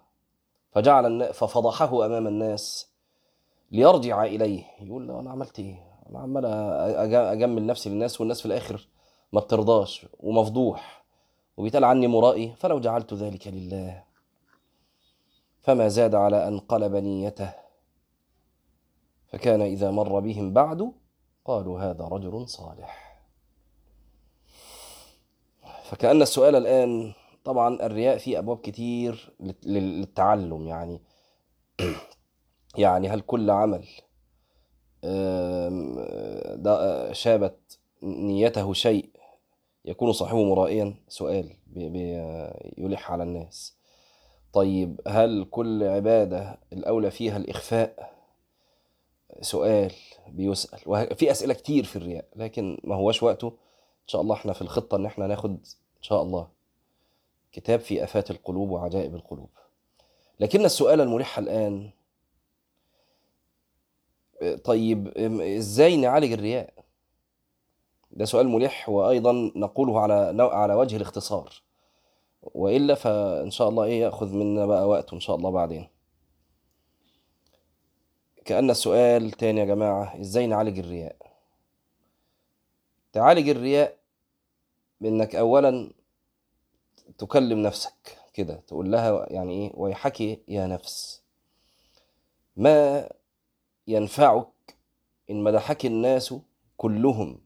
فجعل 0.73 1.35
ففضحه 1.35 2.07
أمام 2.07 2.27
الناس 2.27 2.91
ليرجع 3.71 4.25
إليه. 4.25 4.65
يقول 4.81 5.09
له 5.09 5.21
أنا 5.21 5.31
عملت 5.31 5.59
إيه؟ 5.59 5.83
أنا 6.11 6.19
عمال 6.19 6.47
أجمل 7.15 7.67
نفسي 7.67 7.91
للناس 7.91 8.21
والناس 8.21 8.41
في 8.41 8.47
الآخر 8.47 8.89
ما 9.33 9.41
بترضاش 9.41 10.07
ومفضوح 10.21 11.05
وبيتقال 11.57 11.85
عني 11.85 12.07
مرائي 12.07 12.55
فلو 12.57 12.81
جعلت 12.81 13.15
ذلك 13.15 13.47
لله. 13.49 14.06
فما 15.67 15.89
زاد 15.89 16.15
على 16.15 16.49
أن 16.49 16.59
قلب 16.59 16.95
نيته. 16.95 17.53
فكان 19.27 19.63
إذا 19.63 19.91
مر 19.91 20.21
بهم 20.21 20.53
بعد 20.53 20.93
قالوا 21.45 21.81
هذا 21.81 22.05
رجل 22.05 22.49
صالح. 22.49 23.23
فكأن 25.85 26.23
السؤال 26.23 26.57
الآن 26.57 27.13
طبعا 27.45 27.87
الرياء 27.87 28.19
فيه 28.19 28.39
أبواب 28.39 28.61
كتير 28.61 29.35
للتعلم 29.65 30.67
يعني. 30.67 31.01
يعني 32.85 33.09
هل 33.09 33.21
كل 33.21 33.51
عمل 33.51 33.89
شابت 37.13 37.79
نيته 38.03 38.73
شيء 38.73 39.11
يكون 39.85 40.13
صاحبه 40.13 40.45
مرائيا؟ 40.45 40.95
سؤال 41.09 41.57
يلح 42.79 43.13
على 43.13 43.23
الناس. 43.23 43.77
طيب 44.57 45.01
هل 45.07 45.47
كل 45.51 45.83
عبادة 45.83 46.59
الأولى 46.73 47.11
فيها 47.11 47.37
الإخفاء؟ 47.37 48.15
سؤال 49.41 49.93
بيسأل 50.29 51.17
في 51.17 51.31
أسئلة 51.31 51.55
كتير 51.55 51.85
في 51.85 51.97
الرياء 51.97 52.25
لكن 52.37 52.79
ما 52.85 52.95
هوش 52.95 53.23
وقته. 53.23 53.47
إن 53.49 54.09
شاء 54.09 54.21
الله 54.21 54.35
إحنا 54.35 54.53
في 54.53 54.63
الخطة 54.63 54.97
إن 54.97 55.07
إحنا 55.07 55.27
ناخد 55.27 55.51
إن 55.97 56.03
شاء 56.03 56.23
الله 56.23 56.49
كتاب 57.53 57.81
في 57.81 58.05
آفات 58.05 58.31
القلوب 58.31 58.71
وعجائب 58.71 59.15
القلوب. 59.15 59.49
لكن 60.41 60.65
السؤال 60.65 61.01
الملح 61.01 61.39
الآن 61.39 61.91
طيب 64.65 65.09
إزاي 65.41 65.97
نعالج 65.97 66.33
الرياء؟ 66.33 66.75
ده 68.11 68.25
سؤال 68.25 68.49
ملح 68.49 68.89
وأيضا 68.89 69.33
نقوله 69.57 70.01
على 70.01 70.43
على 70.43 70.75
وجه 70.75 70.97
الاختصار. 70.97 71.66
وإلا 72.55 72.95
فإن 72.95 73.51
شاء 73.51 73.69
الله 73.69 73.85
إيه 73.85 74.01
يأخذ 74.01 74.35
منا 74.35 74.67
بقى 74.67 74.89
وقت 74.89 75.13
ان 75.13 75.21
شاء 75.21 75.37
الله 75.37 75.51
بعدين. 75.51 75.89
كأن 78.45 78.71
السؤال 78.71 79.31
تاني 79.31 79.61
يا 79.61 79.65
جماعة 79.65 80.21
إزاي 80.21 80.47
نعالج 80.47 80.79
الرياء؟ 80.79 81.17
تعالج 83.13 83.49
الرياء 83.49 83.97
بإنك 85.01 85.35
اولا 85.35 85.93
تكلم 87.19 87.59
نفسك 87.63 88.19
كده 88.35 88.55
تقول 88.67 88.93
لها 88.93 89.33
يعني 89.33 89.53
إيه 89.53 89.71
ويحك 89.75 90.21
يا 90.49 90.67
نفس. 90.67 91.23
ما 92.57 93.09
ينفعك 93.87 94.77
إن 95.31 95.43
مدحك 95.45 95.87
الناس 95.87 96.35
كلهم 96.77 97.41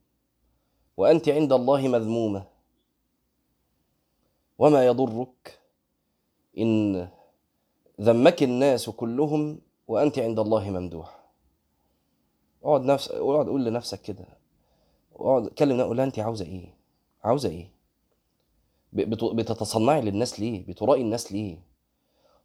وأنت 0.97 1.29
عند 1.29 1.53
الله 1.53 1.89
مذمومة؟ 1.89 2.47
وما 4.61 4.87
يضرك 4.87 5.59
ان 6.59 7.09
ذمك 8.01 8.43
الناس 8.43 8.91
كلهم 8.91 9.61
وانت 9.89 10.19
عند 10.19 10.39
الله 10.39 10.71
ممدوح. 10.71 11.21
اقعد 12.65 12.83
نفس 12.83 13.09
اقعد 13.11 13.47
قول 13.47 13.65
لنفسك 13.65 14.03
كده. 14.03 14.25
اقعد 15.17 15.47
كلم 15.49 15.81
قول 15.81 15.97
لها 15.97 16.05
انت 16.05 16.19
عاوزة 16.19 16.45
إيه؟ 16.45 16.75
عاوزة 17.25 17.49
إيه؟ 17.49 17.71
بت- 18.93 19.25
بتتصنعي 19.25 20.01
للناس 20.01 20.41
ليه؟ 20.41 20.67
بترائي 20.67 21.03
الناس 21.03 21.33
ليه؟ 21.33 21.59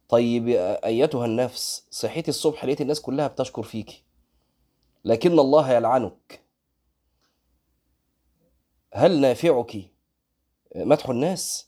طيب 0.08 0.48
يا 0.48 0.86
أيتها 0.86 1.26
النفس 1.26 1.86
صحيتي 1.90 2.28
الصبح 2.30 2.64
لقيت 2.64 2.80
الناس 2.80 3.00
كلها 3.00 3.26
بتشكر 3.28 3.62
فيك. 3.62 4.02
لكن 5.04 5.38
الله 5.38 5.72
يلعنك. 5.72 6.40
هل 8.92 9.20
نافعك 9.20 9.76
مدح 10.76 11.08
الناس؟ 11.08 11.66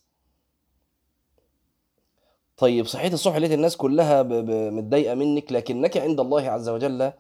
طيب 2.58 2.86
صحيت 2.86 3.12
الصبح 3.12 3.36
لقيت 3.36 3.52
الناس 3.52 3.76
كلها 3.76 4.22
متضايقة 4.70 5.14
منك 5.14 5.52
لكنك 5.52 5.96
عند 5.96 6.20
الله 6.20 6.50
عز 6.50 6.68
وجل 6.68 7.12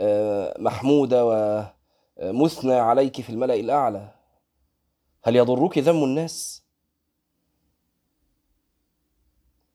آه، 0.00 0.56
محمودة 0.58 1.24
ومثنى 2.18 2.74
عليك 2.74 3.20
في 3.20 3.30
الملأ 3.30 3.54
الأعلى. 3.54 4.14
هل 5.22 5.36
يضرك 5.36 5.78
ذم 5.78 6.04
الناس؟ 6.04 6.64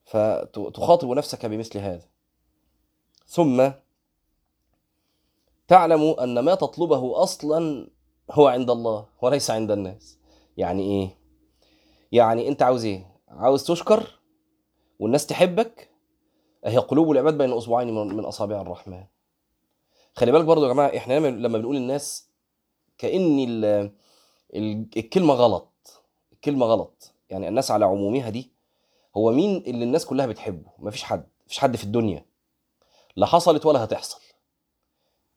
فتخاطب 0.04 1.08
نفسك 1.08 1.46
بمثل 1.46 1.78
هذا. 1.78 2.08
ثم 3.26 3.70
تعلم 5.68 6.02
أن 6.20 6.38
ما 6.38 6.54
تطلبه 6.54 7.22
أصلا 7.22 7.90
هو 8.30 8.46
عند 8.48 8.70
الله 8.70 9.06
وليس 9.22 9.50
عند 9.50 9.70
الناس. 9.70 10.18
يعني 10.56 10.82
إيه؟ 10.82 11.18
يعني 12.12 12.48
أنت 12.48 12.62
عاوز 12.62 12.84
إيه؟ 12.84 13.06
عاوز 13.28 13.64
تشكر؟ 13.64 14.15
والناس 14.98 15.26
تحبك 15.26 15.90
هي 16.64 16.78
قلوب 16.78 17.10
العباد 17.10 17.38
بين 17.38 17.50
أصبعين 17.52 17.94
من 17.94 18.24
أصابع 18.24 18.60
الرحمن. 18.60 19.04
خلي 20.14 20.32
بالك 20.32 20.44
برضو 20.44 20.66
يا 20.66 20.72
جماعة 20.72 20.96
إحنا 20.96 21.18
لما 21.18 21.58
بنقول 21.58 21.76
الناس 21.76 22.28
كأن 22.98 23.38
ال- 23.48 23.90
ال- 24.54 24.88
الكلمة 24.96 25.34
غلط 25.34 26.02
الكلمة 26.32 26.66
غلط. 26.66 27.12
يعني 27.30 27.48
الناس 27.48 27.70
على 27.70 27.84
عمومها 27.84 28.30
دي 28.30 28.52
هو 29.16 29.32
مين 29.32 29.56
اللي 29.56 29.84
الناس 29.84 30.06
كلها 30.06 30.26
بتحبه؟ 30.26 30.70
مفيش 30.78 31.02
حد 31.02 31.26
مفيش 31.46 31.58
حد 31.58 31.76
في 31.76 31.84
الدنيا 31.84 32.24
لا 33.16 33.26
حصلت 33.26 33.66
ولا 33.66 33.84
هتحصل. 33.84 34.20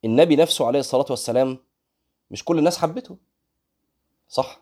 النبي 0.05 0.35
نفسه 0.35 0.67
عليه 0.67 0.79
الصلاة 0.79 1.05
والسلام 1.09 1.57
مش 2.31 2.45
كل 2.45 2.59
الناس 2.59 2.77
حبته 2.77 3.17
صح؟ 4.29 4.59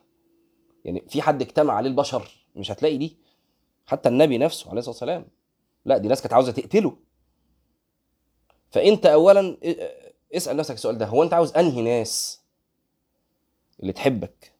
يعني 0.84 1.04
في 1.08 1.22
حد 1.22 1.42
اجتمع 1.42 1.74
عليه 1.74 1.90
البشر 1.90 2.46
مش 2.56 2.70
هتلاقي 2.70 2.96
دي 2.96 3.16
حتى 3.88 4.08
النبي 4.08 4.38
نفسه 4.38 4.70
عليه 4.70 4.78
الصلاة 4.78 4.92
والسلام. 4.92 5.26
لا 5.84 5.98
دي 5.98 6.08
ناس 6.08 6.22
كانت 6.22 6.32
عاوزة 6.32 6.52
تقتله. 6.52 6.96
فأنت 8.70 9.06
اولا 9.06 9.56
اسأل 10.36 10.56
نفسك 10.56 10.74
السؤال 10.74 10.98
ده 10.98 11.06
هو 11.06 11.22
أنت 11.22 11.34
عاوز 11.34 11.56
أنهي 11.56 11.82
ناس 11.82 12.40
اللي 13.80 13.92
تحبك؟ 13.92 14.52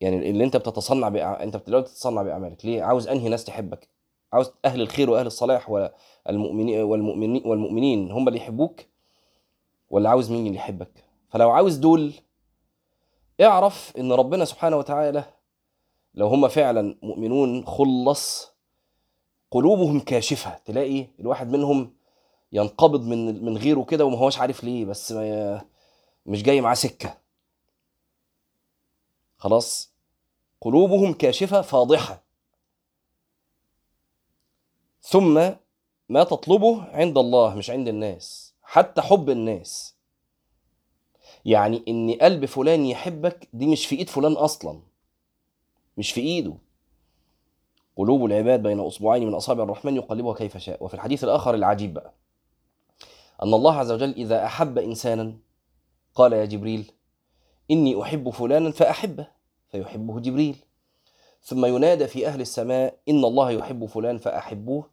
يعني 0.00 0.30
اللي 0.30 0.44
أنت 0.44 0.56
بتتصنع 0.56 1.08
بأع... 1.08 1.42
أنت 1.42 1.56
دلوقتي 1.66 1.90
بتتصنع 1.90 2.22
بأعمالك 2.22 2.64
ليه؟ 2.64 2.82
عاوز 2.82 3.08
أنهي 3.08 3.28
ناس 3.28 3.44
تحبك؟ 3.44 3.88
عاوز 4.32 4.52
أهل 4.64 4.80
الخير 4.80 5.10
وأهل 5.10 5.26
الصلاح 5.26 5.70
والمؤمنين 5.70 6.82
والمؤمنين 6.82 7.42
والمؤمنين 7.46 8.10
هم 8.10 8.28
اللي 8.28 8.38
يحبوك 8.38 8.80
ولا 9.90 10.10
عاوز 10.10 10.30
مين 10.30 10.46
اللي 10.46 10.58
يحبك؟ 10.58 11.04
فلو 11.28 11.50
عاوز 11.50 11.76
دول 11.76 12.12
اعرف 13.40 13.92
إن 13.98 14.12
ربنا 14.12 14.44
سبحانه 14.44 14.76
وتعالى 14.76 15.24
لو 16.14 16.26
هم 16.28 16.48
فعلا 16.48 16.96
مؤمنون 17.02 17.66
خلص 17.66 18.52
قلوبهم 19.50 20.00
كاشفة. 20.00 20.58
تلاقي 20.64 21.06
الواحد 21.20 21.50
منهم 21.50 21.92
ينقبض 22.52 23.06
من 23.06 23.44
من 23.44 23.56
غيره 23.58 23.84
كده 23.84 24.04
وما 24.04 24.18
هوش 24.18 24.38
عارف 24.38 24.64
ليه 24.64 24.84
بس 24.84 25.12
ما 25.12 25.60
مش 26.26 26.42
جاي 26.42 26.60
معاه 26.60 26.74
سكة. 26.74 27.18
خلاص؟ 29.38 29.92
قلوبهم 30.60 31.12
كاشفة 31.12 31.62
فاضحة. 31.62 32.22
ثم 35.02 35.34
ما 36.08 36.24
تطلبه 36.24 36.84
عند 36.92 37.18
الله 37.18 37.54
مش 37.54 37.70
عند 37.70 37.88
الناس 37.88 38.54
حتى 38.62 39.02
حب 39.02 39.30
الناس. 39.30 39.94
يعني 41.44 41.84
إن 41.88 42.12
قلب 42.12 42.44
فلان 42.44 42.86
يحبك 42.86 43.48
دي 43.52 43.66
مش 43.66 43.86
في 43.86 43.96
إيد 43.96 44.08
فلان 44.10 44.32
أصلا. 44.32 44.80
مش 46.00 46.12
في 46.12 46.20
إيده. 46.20 46.56
قلوب 47.96 48.24
العباد 48.24 48.62
بين 48.62 48.80
أصبعين 48.80 49.26
من 49.26 49.34
أصابع 49.34 49.64
الرحمن 49.64 49.96
يقلبها 49.96 50.34
كيف 50.34 50.56
شاء. 50.56 50.84
وفي 50.84 50.94
الحديث 50.94 51.24
الآخر 51.24 51.54
العجيب 51.54 51.94
بقى. 51.94 52.12
أن 53.42 53.54
الله 53.54 53.74
عز 53.74 53.90
وجل 53.90 54.10
إذا 54.10 54.44
أحب 54.46 54.78
إنسانا 54.78 55.36
قال 56.14 56.32
يا 56.32 56.44
جبريل 56.44 56.92
إني 57.70 58.02
أحب 58.02 58.30
فلانا 58.30 58.70
فأحبه 58.70 59.26
فيحبه 59.68 60.20
جبريل. 60.20 60.56
ثم 61.42 61.66
ينادى 61.66 62.06
في 62.06 62.26
أهل 62.26 62.40
السماء 62.40 62.98
إن 63.08 63.24
الله 63.24 63.50
يحب 63.50 63.86
فلان 63.86 64.18
فأحبوه 64.18 64.90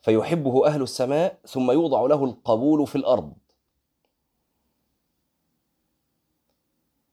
فيحبه 0.00 0.66
أهل 0.66 0.82
السماء 0.82 1.38
ثم 1.46 1.70
يوضع 1.70 2.06
له 2.06 2.24
القبول 2.24 2.86
في 2.86 2.96
الأرض. 2.96 3.32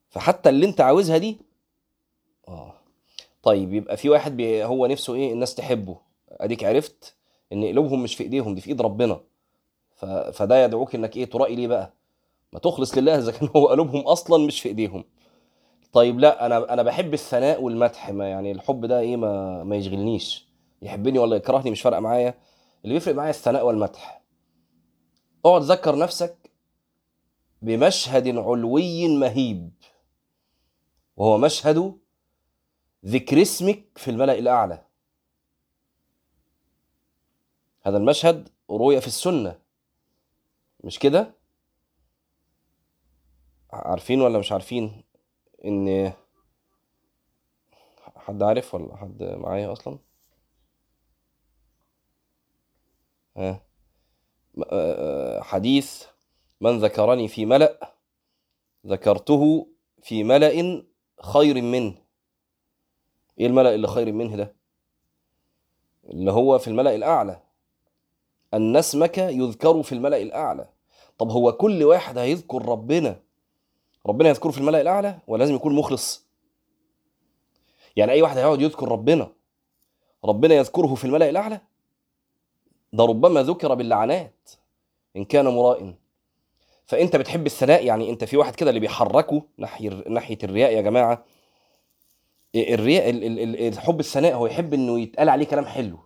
فحتى 0.10 0.50
اللي 0.50 0.66
أنت 0.66 0.82
عاوزها 0.82 1.18
دي 1.18 1.38
آه. 2.48 2.83
طيب 3.44 3.74
يبقى 3.74 3.98
في 3.98 4.10
واحد 4.10 4.42
هو 4.42 4.86
نفسه 4.86 5.14
إيه 5.14 5.34
الناس 5.34 5.56
تحبه. 5.56 5.98
أديك 6.32 6.64
عرفت 6.64 7.16
إن 7.54 7.66
قلوبهم 7.66 8.04
مش 8.04 8.16
في 8.16 8.24
إيديهم 8.24 8.56
دي 8.56 8.62
في 8.62 8.70
إيد 8.70 8.82
ربنا. 8.82 9.20
فده 10.34 10.64
يدعوك 10.64 10.96
إنك 10.96 11.18
إيه 11.18 11.26
ترائي 11.26 11.56
ليه 11.56 11.68
بقى؟ 11.68 11.94
ما 12.54 12.60
تخلص 12.60 12.98
لله 12.98 13.18
إذا 13.18 13.32
كان 13.32 13.50
هو 13.56 13.68
قلوبهم 13.68 14.02
أصلا 14.02 14.48
مش 14.48 14.62
في 14.62 14.70
إيديهم. 14.70 15.04
طيب 15.94 16.20
لا 16.20 16.46
أنا 16.46 16.74
أنا 16.74 16.84
بحب 16.84 17.14
الثناء 17.14 17.62
والمدح 17.62 18.10
ما 18.10 18.30
يعني 18.30 18.52
الحب 18.52 18.86
ده 18.86 19.00
إيه 19.00 19.18
ما 19.18 19.64
ما 19.64 19.76
يشغلنيش. 19.76 20.48
يحبني 20.82 21.20
ولا 21.20 21.36
يكرهني 21.36 21.72
مش 21.72 21.82
فارقة 21.82 22.00
معايا. 22.00 22.34
اللي 22.84 22.94
بيفرق 22.94 23.16
معايا 23.16 23.30
الثناء 23.30 23.66
والمدح. 23.66 24.24
اقعد 25.46 25.62
ذكر 25.62 25.98
نفسك 25.98 26.52
بمشهد 27.62 28.28
علوي 28.38 29.08
مهيب. 29.08 29.72
وهو 31.18 31.38
مشهد 31.38 32.03
ذكر 33.06 33.42
اسمك 33.42 33.84
في 33.96 34.12
الملأ 34.12 34.34
الأعلى. 34.40 34.86
هذا 37.82 37.98
المشهد 37.98 38.50
روي 38.70 39.02
في 39.02 39.08
السنة. 39.08 39.60
مش 40.84 41.00
كده؟ 41.00 41.34
عارفين 43.74 44.22
ولا 44.22 44.40
مش 44.40 44.52
عارفين 44.52 45.04
إن 45.66 46.14
حد 48.16 48.44
عارف 48.44 48.76
ولا 48.76 48.96
حد 48.96 49.24
معايا 49.24 49.72
أصلا؟ 49.72 49.98
ها. 53.38 53.64
حديث 55.42 56.06
من 56.62 56.80
ذكرني 56.80 57.28
في 57.28 57.46
ملأ 57.46 57.94
ذكرته 58.88 59.68
في 60.04 60.24
ملأ 60.24 60.84
خير 61.22 61.62
منه. 61.62 62.03
إيه 63.40 63.48
الملأ 63.48 63.76
اللي 63.76 63.88
خير 63.88 64.12
منه 64.12 64.36
ده؟ 64.36 64.56
اللي 66.10 66.32
هو 66.32 66.60
في 66.60 66.68
الملأ 66.68 66.96
الأعلى. 66.96 67.40
أن 68.54 68.76
اسمك 68.76 69.18
يذكر 69.18 69.84
في 69.84 69.92
الملأ 69.92 70.18
الأعلى. 70.22 70.70
طب 71.18 71.30
هو 71.32 71.52
كل 71.52 71.84
واحد 71.84 72.18
هيذكر 72.18 72.66
ربنا. 72.66 73.20
ربنا 74.06 74.30
يذكره 74.30 74.52
في 74.52 74.58
الملأ 74.58 74.82
الأعلى 74.82 75.20
ولازم 75.28 75.56
يكون 75.56 75.76
مخلص. 75.76 76.28
يعني 77.96 78.12
أي 78.12 78.22
واحد 78.22 78.38
هيقعد 78.38 78.62
يذكر 78.62 78.88
ربنا 78.88 79.32
ربنا 80.26 80.56
يذكره 80.56 80.96
في 80.96 81.06
الملأ 81.06 81.30
الأعلى؟ 81.30 81.62
ده 82.94 83.06
ربما 83.06 83.44
ذكر 83.44 83.74
باللعنات 83.74 84.50
إن 85.16 85.26
كان 85.26 85.46
مرائن 85.48 85.96
فأنت 86.86 87.16
بتحب 87.16 87.46
الثناء 87.46 87.86
يعني 87.86 88.10
أنت 88.10 88.24
في 88.24 88.38
واحد 88.38 88.56
كده 88.56 88.70
اللي 88.70 88.80
بيحركه 88.80 89.42
ناحية 89.58 89.90
ناحية 90.10 90.38
الرياء 90.44 90.72
يا 90.74 90.82
جماعة. 90.82 91.26
الرياء 92.56 93.10
الحب 93.68 94.00
الثناء 94.00 94.34
هو 94.34 94.46
يحب 94.48 94.74
إنه 94.74 95.00
يتقال 95.00 95.30
عليه 95.30 95.46
كلام 95.46 95.66
حلو. 95.66 96.00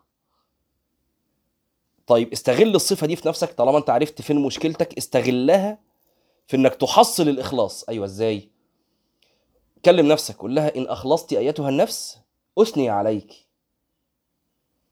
طيب 2.07 2.31
استغل 2.31 2.75
الصفة 2.75 3.07
دي 3.07 3.15
في 3.15 3.27
نفسك 3.27 3.53
طالما 3.53 3.77
أنت 3.77 3.89
عرفت 3.89 4.21
فين 4.21 4.39
مشكلتك 4.41 4.97
استغلها 4.97 5.79
في 6.47 6.57
إنك 6.57 6.75
تحصل 6.75 7.29
الإخلاص. 7.29 7.83
أيوه 7.89 8.05
إزاي؟ 8.05 8.49
كلم 9.85 10.07
نفسك 10.07 10.35
قول 10.35 10.55
لها 10.55 10.75
إن 10.75 10.87
أخلصت 10.87 11.33
أيتها 11.33 11.69
النفس 11.69 12.19
أثني 12.57 12.89
عليك. 12.89 13.33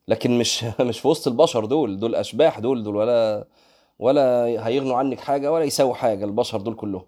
لكن 0.07 0.39
مش 0.39 0.63
مش 0.79 0.99
في 0.99 1.07
وسط 1.07 1.27
البشر 1.27 1.65
دول 1.65 1.99
دول 1.99 2.15
أشباح 2.15 2.59
دول 2.59 2.83
دول 2.83 2.95
ولا 2.95 3.47
ولا 3.99 4.45
هيغنوا 4.67 4.97
عنك 4.97 5.19
حاجة 5.19 5.51
ولا 5.51 5.63
يساووا 5.63 5.93
حاجة 5.95 6.25
البشر 6.25 6.61
دول 6.61 6.75
كلهم. 6.75 7.05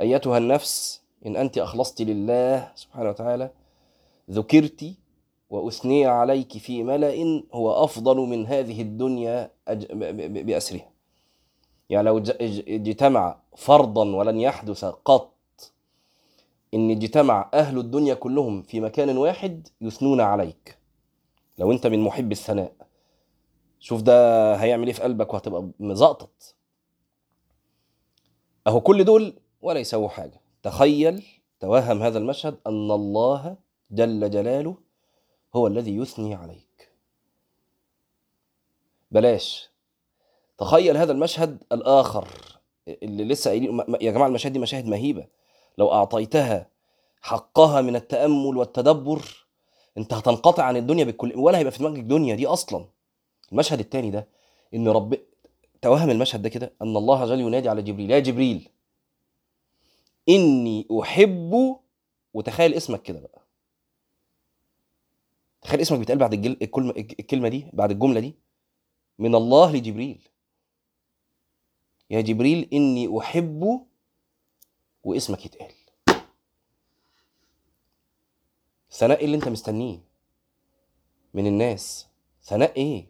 أيتها 0.00 0.38
النفس 0.38 1.02
إن 1.26 1.36
أنت 1.36 1.58
أخلصت 1.58 2.02
لله 2.02 2.72
سبحانه 2.74 3.08
وتعالى 3.08 3.50
ذكرت 4.30 4.94
وأثني 5.50 6.06
عليك 6.06 6.58
في 6.58 6.82
ملأ 6.82 7.42
هو 7.52 7.84
أفضل 7.84 8.16
من 8.16 8.46
هذه 8.46 8.82
الدنيا 8.82 9.50
أج- 9.70 9.92
ب- 9.92 10.16
ب- 10.32 10.46
باسرها 10.46 10.90
يعني 11.90 12.06
لو 12.06 12.18
اجتمع 12.68 13.40
فرضا 13.56 14.16
ولن 14.16 14.40
يحدث 14.40 14.84
قط 14.84 15.34
إن 16.74 16.90
اجتمع 16.90 17.50
أهل 17.54 17.78
الدنيا 17.78 18.14
كلهم 18.14 18.62
في 18.62 18.80
مكان 18.80 19.16
واحد 19.18 19.68
يثنون 19.80 20.20
عليك. 20.20 20.78
لو 21.58 21.72
أنت 21.72 21.86
من 21.86 21.98
محب 22.00 22.32
الثناء. 22.32 22.72
شوف 23.80 24.02
ده 24.02 24.54
هيعمل 24.56 24.86
إيه 24.86 24.92
في 24.94 25.02
قلبك 25.02 25.34
وهتبقى 25.34 25.68
مزقطط. 25.80 26.54
أهو 28.66 28.80
كل 28.80 29.04
دول 29.04 29.34
ولا 29.62 29.80
يسووا 29.80 30.08
حاجة. 30.08 30.40
تخيل 30.62 31.24
توهم 31.60 32.02
هذا 32.02 32.18
المشهد 32.18 32.56
أن 32.66 32.90
الله 32.90 33.56
جل 33.90 34.30
جلاله 34.30 34.76
هو 35.56 35.66
الذي 35.66 35.96
يثني 35.96 36.34
عليك. 36.34 36.92
بلاش. 39.10 39.70
تخيل 40.58 40.96
هذا 40.96 41.12
المشهد 41.12 41.62
الآخر 41.72 42.28
اللي 42.88 43.24
لسه 43.24 43.50
قايلين. 43.50 43.78
يا 44.00 44.12
جماعة 44.12 44.28
المشاهد 44.28 44.52
دي 44.52 44.58
مشاهد 44.58 44.86
مهيبة. 44.86 45.26
لو 45.78 45.92
أعطيتها 45.92 46.68
حقها 47.20 47.80
من 47.80 47.96
التأمل 47.96 48.56
والتدبر 48.56 49.46
أنت 49.98 50.14
هتنقطع 50.14 50.62
عن 50.62 50.76
الدنيا 50.76 51.04
بالكل 51.04 51.32
ولا 51.36 51.58
هيبقى 51.58 51.72
في 51.72 51.78
دماغك 51.78 51.98
دنيا 51.98 52.34
دي 52.34 52.46
أصلا. 52.46 52.86
المشهد 53.52 53.80
الثاني 53.80 54.10
ده 54.10 54.28
إن 54.74 54.88
رب 54.88 55.18
توهم 55.82 56.10
المشهد 56.10 56.42
ده 56.42 56.48
كده 56.48 56.72
أن 56.82 56.96
الله 56.96 57.26
جل 57.26 57.40
ينادي 57.40 57.68
على 57.68 57.82
جبريل 57.82 58.10
يا 58.10 58.18
جبريل 58.18 58.68
إني 60.28 60.86
احب 61.02 61.76
وتخيل 62.34 62.74
اسمك 62.74 63.02
كده 63.02 63.20
بقى. 63.20 63.47
تخيل 65.62 65.80
اسمك 65.80 65.98
بيتقال 65.98 66.18
بعد 66.18 66.32
الجل... 66.32 66.56
الكلمة 66.62 66.90
الكلمة 66.96 67.48
دي 67.48 67.66
بعد 67.72 67.90
الجملة 67.90 68.20
دي. 68.20 68.34
من 69.18 69.34
الله 69.34 69.72
لجبريل. 69.72 70.28
يا 72.10 72.20
جبريل 72.20 72.68
إني 72.72 73.18
أحب 73.18 73.80
واسمك 75.04 75.46
يتقال. 75.46 75.70
ثناء 78.90 79.18
إيه 79.18 79.24
اللي 79.24 79.36
أنت 79.36 79.48
مستنيه 79.48 79.98
من 81.34 81.46
الناس. 81.46 82.06
ثناء 82.42 82.76
إيه؟ 82.76 83.06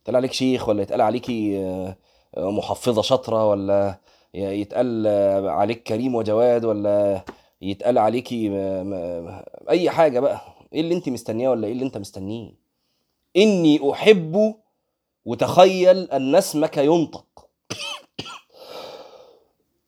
يتقال 0.00 0.16
عليك 0.16 0.32
شيخ 0.32 0.68
ولا 0.68 0.82
يتقال 0.82 1.00
عليكي 1.00 1.58
آه، 1.58 1.96
آه، 2.36 2.50
محفظة 2.50 3.02
شاطرة 3.02 3.48
ولا 3.48 3.98
يتقال 4.34 5.06
آه، 5.06 5.50
عليك 5.50 5.82
كريم 5.82 6.14
وجواد 6.14 6.64
ولا 6.64 7.24
يتقال 7.62 7.98
عليكي 7.98 8.48
م- 8.48 9.42
أي 9.68 9.90
حاجة 9.90 10.20
بقى. 10.20 10.55
إيه 10.72 10.80
اللي 10.80 10.94
أنت 10.94 11.08
مستنياه 11.08 11.50
ولا 11.50 11.66
إيه 11.66 11.72
اللي 11.72 11.84
أنت 11.84 11.98
مستنيه؟ 11.98 12.52
إني 13.36 13.92
أحب 13.92 14.54
وتخيل 15.24 16.10
أن 16.10 16.34
اسمك 16.34 16.76
ينطق. 16.76 17.48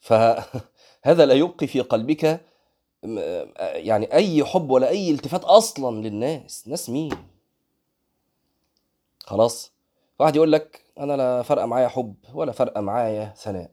فهذا 0.00 1.26
لا 1.26 1.34
يبقي 1.34 1.66
في 1.66 1.80
قلبك 1.80 2.40
يعني 3.60 4.12
أي 4.12 4.44
حب 4.44 4.70
ولا 4.70 4.88
أي 4.88 5.10
التفات 5.10 5.44
أصلا 5.44 6.08
للناس. 6.08 6.68
ناس 6.68 6.90
مين؟ 6.90 7.10
خلاص 9.26 9.72
واحد 10.18 10.36
يقول 10.36 10.52
لك 10.52 10.84
أنا 10.98 11.16
لا 11.16 11.42
فارقه 11.42 11.66
معايا 11.66 11.88
حب 11.88 12.14
ولا 12.34 12.52
فارقه 12.52 12.80
معايا 12.80 13.34
ثناء 13.36 13.70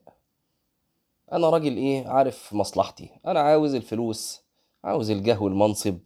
أنا 1.32 1.50
راجل 1.50 1.76
إيه؟ 1.76 2.08
عارف 2.08 2.52
مصلحتي. 2.52 3.10
أنا 3.26 3.40
عاوز 3.40 3.74
الفلوس 3.74 4.42
عاوز 4.84 5.10
الجاه 5.10 5.42
والمنصب 5.42 5.98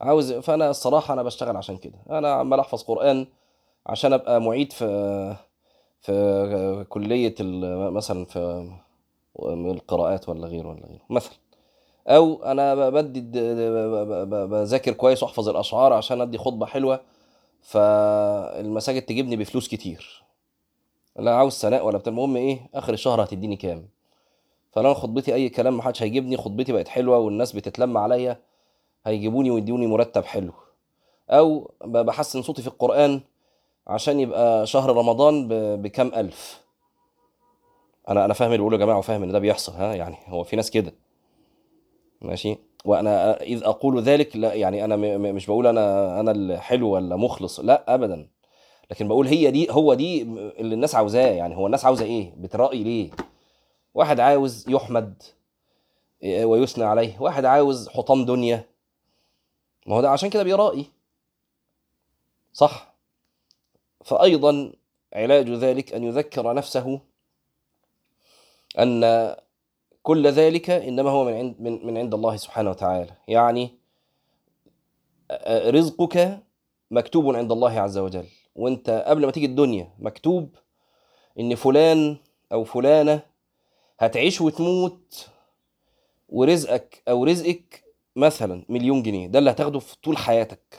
عاوز 0.00 0.32
فأنا 0.32 0.70
الصراحة 0.70 1.14
أنا 1.14 1.22
بشتغل 1.22 1.56
عشان 1.56 1.76
كده. 1.76 1.98
أنا 2.10 2.32
عمال 2.32 2.60
أحفظ 2.60 2.82
قرآن 2.82 3.26
عشان 3.86 4.12
أبقى 4.12 4.40
معيد 4.40 4.72
في 4.72 5.36
في 6.00 6.86
كلية 6.88 7.34
مثلا 7.90 8.24
في 8.24 8.70
القراءات 9.42 10.28
ولا 10.28 10.46
غيره 10.46 10.68
ولا 10.68 10.86
غيره. 10.86 11.02
مثلا. 11.10 11.32
أو 12.08 12.44
أنا 12.44 12.90
بدي 12.90 13.20
بذاكر 14.46 14.92
كويس 14.92 15.22
وأحفظ 15.22 15.48
الأشعار 15.48 15.92
عشان 15.92 16.20
أدي 16.20 16.38
خطبة 16.38 16.66
حلوة 16.66 17.00
فالمساجد 17.62 19.02
تجيبني 19.02 19.36
بفلوس 19.36 19.68
كتير. 19.68 20.24
لا 21.16 21.34
عاوز 21.34 21.52
ثناء 21.52 21.86
ولا 21.86 21.98
بتاع. 21.98 22.10
المهم 22.10 22.36
إيه؟ 22.36 22.70
آخر 22.74 22.92
الشهر 22.92 23.24
هتديني 23.24 23.56
كام؟ 23.56 23.88
فانا 24.70 24.94
خطبتي 24.94 25.34
أي 25.34 25.48
كلام 25.48 25.76
محدش 25.76 26.02
هيجيبني 26.02 26.36
خطبتي 26.36 26.72
بقت 26.72 26.88
حلوة 26.88 27.18
والناس 27.18 27.52
بتتلم 27.52 27.98
عليا 27.98 28.40
هيجيبوني 29.06 29.50
ويدوني 29.50 29.86
مرتب 29.86 30.24
حلو. 30.24 30.52
أو 31.30 31.70
بحسن 31.84 32.42
صوتي 32.42 32.62
في 32.62 32.68
القرآن 32.68 33.20
عشان 33.86 34.20
يبقى 34.20 34.66
شهر 34.66 34.96
رمضان 34.96 35.48
بكام 35.82 36.12
ألف. 36.14 36.60
أنا 38.08 38.24
أنا 38.24 38.34
فاهم 38.34 38.46
اللي 38.48 38.58
بيقوله 38.58 38.76
يا 38.76 38.84
جماعة 38.84 38.98
وفاهم 38.98 39.22
إن 39.22 39.32
ده 39.32 39.38
بيحصل 39.38 39.72
ها 39.72 39.94
يعني 39.94 40.16
هو 40.26 40.44
في 40.44 40.56
ناس 40.56 40.70
كده. 40.70 40.92
ماشي؟ 42.22 42.56
وأنا 42.84 43.42
إذ 43.42 43.64
أقول 43.64 44.02
ذلك 44.02 44.36
لا 44.36 44.54
يعني 44.54 44.84
أنا 44.84 44.96
مش 45.16 45.46
بقول 45.46 45.66
أنا 45.66 46.20
أنا 46.20 46.30
الحلو 46.30 46.90
ولا 46.90 47.16
مخلص 47.16 47.60
لا 47.60 47.94
ابدا. 47.94 48.28
لكن 48.90 49.08
بقول 49.08 49.26
هي 49.26 49.50
دي 49.50 49.66
هو 49.70 49.94
دي 49.94 50.22
اللي 50.58 50.74
الناس 50.74 50.94
عاوزاه 50.94 51.30
يعني 51.30 51.56
هو 51.56 51.66
الناس 51.66 51.84
عاوزة 51.84 52.04
إيه؟ 52.04 52.32
بترأي 52.36 52.82
ليه؟ 52.82 53.10
واحد 53.94 54.20
عاوز 54.20 54.64
يحمد 54.68 55.22
إيه، 56.22 56.44
ويثنى 56.44 56.84
عليه. 56.84 57.20
واحد 57.20 57.44
عاوز 57.44 57.88
حطام 57.88 58.24
دنيا. 58.24 58.64
ما 59.86 59.96
هو 59.96 60.00
ده 60.00 60.10
عشان 60.10 60.30
كده 60.30 60.42
بيرائي. 60.42 60.90
صح؟ 62.52 62.94
فأيضا 64.04 64.72
علاج 65.12 65.50
ذلك 65.50 65.94
أن 65.94 66.04
يذكر 66.04 66.54
نفسه 66.54 67.00
أن 68.78 69.36
كل 70.02 70.26
ذلك 70.26 70.70
إنما 70.70 71.10
هو 71.10 71.24
من 71.24 71.32
عند 71.32 71.56
من, 71.60 71.86
من 71.86 71.98
عند 71.98 72.14
الله 72.14 72.36
سبحانه 72.36 72.70
وتعالى. 72.70 73.12
يعني 73.28 73.74
رزقك 75.48 76.42
مكتوب 76.90 77.36
عند 77.36 77.52
الله 77.52 77.80
عز 77.80 77.98
وجل. 77.98 78.26
وأنت 78.56 79.04
قبل 79.06 79.26
ما 79.26 79.32
تيجي 79.32 79.46
الدنيا 79.46 79.90
مكتوب 79.98 80.54
إن 81.40 81.54
فلان 81.54 82.16
أو 82.52 82.64
فلانة 82.64 83.22
هتعيش 84.00 84.40
وتموت 84.40 85.28
ورزقك 86.28 87.02
أو 87.08 87.24
رزقك 87.24 87.84
مثلا 88.16 88.64
مليون 88.68 89.02
جنيه 89.02 89.28
ده 89.28 89.38
اللي 89.38 89.50
هتاخده 89.50 89.78
في 89.78 89.96
طول 90.02 90.16
حياتك. 90.16 90.78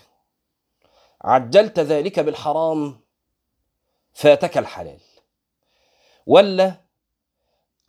عجلت 1.22 1.80
ذلك 1.80 2.20
بالحرام 2.20 3.00
فاتك 4.14 4.58
الحلال. 4.58 5.00
ولا 6.26 6.82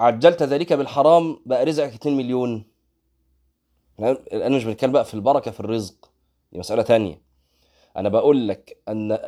عجلت 0.01 0.43
ذلك 0.43 0.73
بالحرام 0.73 1.43
بقى 1.47 1.65
رزقك 1.65 1.95
2 1.95 2.17
مليون. 2.17 2.65
الان 4.01 4.53
مش 4.53 4.65
بنتكلم 4.65 4.93
بقى 4.93 5.05
في 5.05 5.15
البركة 5.15 5.51
في 5.51 5.61
الرزق. 5.61 6.11
دي 6.53 6.59
مسألة 6.59 6.83
تانية. 6.83 7.23
أنا 7.97 8.09
بقول 8.09 8.49
لك 8.49 8.83
أن 8.89 9.19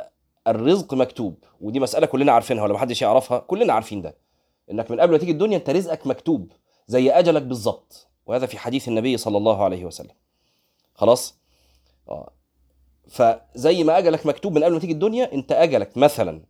الرزق 0.47 0.93
مكتوب 0.93 1.43
ودي 1.61 1.79
مسألة 1.79 2.07
كلنا 2.07 2.31
عارفينها 2.31 2.63
ولا 2.63 2.73
محدش 2.73 3.01
يعرفها 3.01 3.39
كلنا 3.39 3.73
عارفين 3.73 4.01
ده. 4.01 4.24
إنك 4.71 4.91
من 4.91 4.99
قبل 4.99 5.11
ما 5.11 5.17
تيجي 5.17 5.31
الدنيا 5.31 5.57
أنت 5.57 5.69
رزقك 5.69 6.07
مكتوب 6.07 6.51
زي 6.87 7.11
أجلك 7.11 7.41
بالظبط. 7.41 8.07
وهذا 8.25 8.45
في 8.45 8.57
حديث 8.57 8.87
النبي 8.87 9.17
صلى 9.17 9.37
الله 9.37 9.63
عليه 9.63 9.85
وسلم. 9.85 10.15
خلاص؟ 10.93 11.35
آه. 12.09 12.31
فزي 13.07 13.83
ما 13.83 13.97
أجلك 13.97 14.25
مكتوب 14.25 14.53
من 14.53 14.63
قبل 14.63 14.73
ما 14.73 14.79
تيجي 14.79 14.93
الدنيا 14.93 15.33
أنت 15.33 15.51
أجلك 15.51 15.97
مثلا 15.97 16.41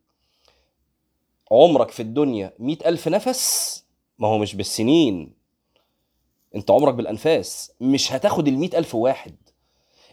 عمرك 1.51 1.91
في 1.91 1.99
الدنيا 2.01 2.53
مئة 2.59 2.89
ألف 2.89 3.07
نفس 3.07 3.83
ما 4.19 4.27
هو 4.27 4.37
مش 4.37 4.55
بالسنين. 4.55 5.33
أنت 6.55 6.71
عمرك 6.71 6.93
بالأنفاس. 6.93 7.71
مش 7.81 8.13
هتاخد 8.13 8.47
المئة 8.47 8.77
ألف 8.77 8.95
واحد. 8.95 9.35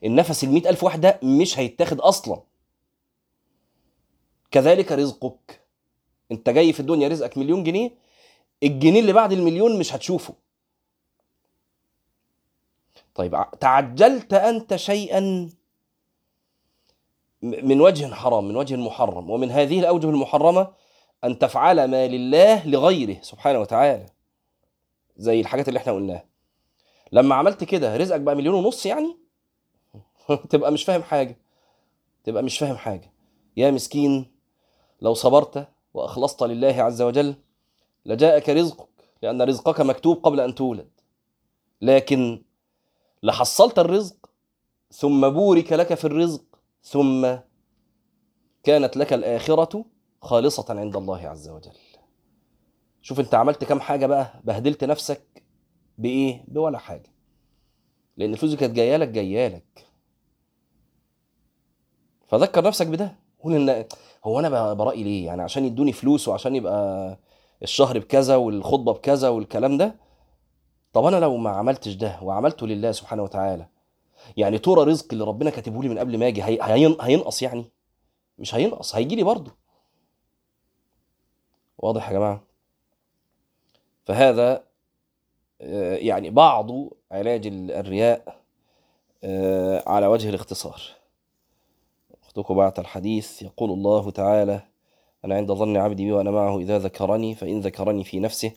النفس 0.04 0.44
المئة 0.44 0.68
ألف 0.70 0.84
واحد 0.84 1.00
ده 1.00 1.20
مش 1.22 1.58
هيتاخد 1.58 2.00
أصلا. 2.00 2.42
كذلك 4.50 4.92
رزقك. 4.92 5.61
انت 6.30 6.50
جاي 6.50 6.72
في 6.72 6.80
الدنيا 6.80 7.08
رزقك 7.08 7.38
مليون 7.38 7.64
جنيه 7.64 7.90
الجنيه 8.62 9.00
اللي 9.00 9.12
بعد 9.12 9.32
المليون 9.32 9.78
مش 9.78 9.94
هتشوفه. 9.94 10.34
طيب 13.14 13.44
تعجلت 13.60 14.34
أنت 14.34 14.76
شيئا 14.76 15.50
من 17.42 17.80
وجه 17.80 18.14
حرام 18.14 18.48
من 18.48 18.56
وجه 18.56 18.76
محرم 18.76 19.30
ومن 19.30 19.50
هذه 19.50 19.80
الأوجه 19.80 20.06
المحرمة 20.10 20.72
أن 21.24 21.38
تفعل 21.38 21.84
ما 21.84 22.08
لله 22.08 22.66
لغيره 22.68 23.16
سبحانه 23.22 23.58
وتعالى 23.58 24.06
زي 25.16 25.40
الحاجات 25.40 25.68
اللي 25.68 25.78
إحنا 25.78 25.92
قلناها. 25.92 26.24
لما 27.12 27.34
عملت 27.34 27.64
كده 27.64 27.96
رزقك 27.96 28.20
بقى 28.20 28.34
مليون 28.34 28.54
ونص 28.54 28.86
يعني؟ 28.86 29.16
تبقى 30.50 30.72
مش 30.72 30.84
فاهم 30.84 31.02
حاجة 31.02 31.38
تبقى 32.24 32.42
مش 32.42 32.58
فاهم 32.58 32.76
حاجة. 32.76 33.12
يا 33.56 33.70
مسكين 33.70 34.32
لو 35.00 35.14
صبرت 35.14 35.68
وأخلصت 35.94 36.42
لله 36.42 36.82
عز 36.82 37.02
وجل 37.02 37.34
لجاءك 38.06 38.48
رزقك 38.48 38.88
لأن 39.22 39.42
رزقك 39.42 39.80
مكتوب 39.80 40.16
قبل 40.16 40.40
أن 40.40 40.54
تولد. 40.54 40.90
لكن 41.80 42.44
لحصلت 43.22 43.78
الرزق 43.78 44.30
ثم 44.90 45.28
بورك 45.28 45.72
لك 45.72 45.94
في 45.94 46.04
الرزق 46.04 46.44
ثم 46.82 47.36
كانت 48.62 48.96
لك 48.96 49.12
الآخرة 49.12 49.84
خالصة 50.22 50.64
عند 50.68 50.96
الله 50.96 51.28
عز 51.28 51.48
وجل. 51.48 51.72
شوف 53.02 53.20
أنت 53.20 53.34
عملت 53.34 53.64
كام 53.64 53.80
حاجة 53.80 54.06
بقى 54.06 54.40
بهدلت 54.44 54.84
نفسك 54.84 55.42
بإيه؟ 55.98 56.44
بولا 56.48 56.78
حاجة. 56.78 57.12
لأن 58.16 58.32
الفلوس 58.32 58.54
كانت 58.54 58.76
جاية 58.76 58.96
لك 58.96 59.08
جاية 59.08 59.48
لك. 59.48 59.86
فذكر 62.28 62.64
نفسك 62.64 62.86
بده. 62.86 63.18
قول 63.40 63.54
إن 63.54 63.86
هو 64.24 64.38
أنا 64.40 64.72
برأي 64.72 65.02
ليه؟ 65.02 65.26
يعني 65.26 65.42
عشان 65.42 65.64
يدوني 65.64 65.92
فلوس 65.92 66.28
وعشان 66.28 66.56
يبقى 66.56 67.18
الشهر 67.62 67.98
بكذا 67.98 68.36
والخطبة 68.36 68.92
بكذا 68.92 69.28
والكلام 69.28 69.78
ده 69.78 69.94
طب 70.92 71.04
أنا 71.04 71.16
لو 71.16 71.36
ما 71.36 71.50
عملتش 71.50 71.92
ده 71.94 72.18
وعملته 72.22 72.66
لله 72.66 72.92
سبحانه 72.92 73.22
وتعالى 73.22 73.66
يعني 74.36 74.58
ترى 74.58 74.84
رزق 74.84 75.06
اللي 75.12 75.24
ربنا 75.24 75.50
كاتبه 75.50 75.82
لي 75.82 75.88
من 75.88 75.98
قبل 75.98 76.18
ما 76.18 76.28
أجي 76.28 76.42
هي... 76.42 76.58
هين... 76.62 76.96
هينقص 77.00 77.42
يعني؟ 77.42 77.64
مش 78.38 78.54
هينقص 78.54 78.94
هيجي 78.96 79.16
لي 79.16 79.22
برضه. 79.22 79.52
واضح 81.78 82.08
يا 82.08 82.12
جماعة؟ 82.14 82.42
فهذا 84.04 84.64
آه، 85.60 85.96
يعني 85.96 86.30
بعض 86.30 86.70
علاج 87.12 87.46
الرياء 87.52 88.40
آه، 89.24 89.82
على 89.86 90.06
وجه 90.06 90.28
الاختصار. 90.28 90.80
أخذكم 92.32 92.54
بعد 92.54 92.78
الحديث. 92.78 93.42
يقول 93.42 93.70
الله 93.70 94.10
تعالى 94.10 94.62
أنا 95.24 95.34
عند 95.34 95.52
ظن 95.52 95.76
عبدي 95.76 96.04
بي 96.04 96.12
وأنا 96.12 96.30
معه 96.30 96.58
إذا 96.58 96.78
ذكرني 96.78 97.34
فإن 97.34 97.60
ذكرني 97.60 98.04
في 98.04 98.20
نفسه 98.20 98.52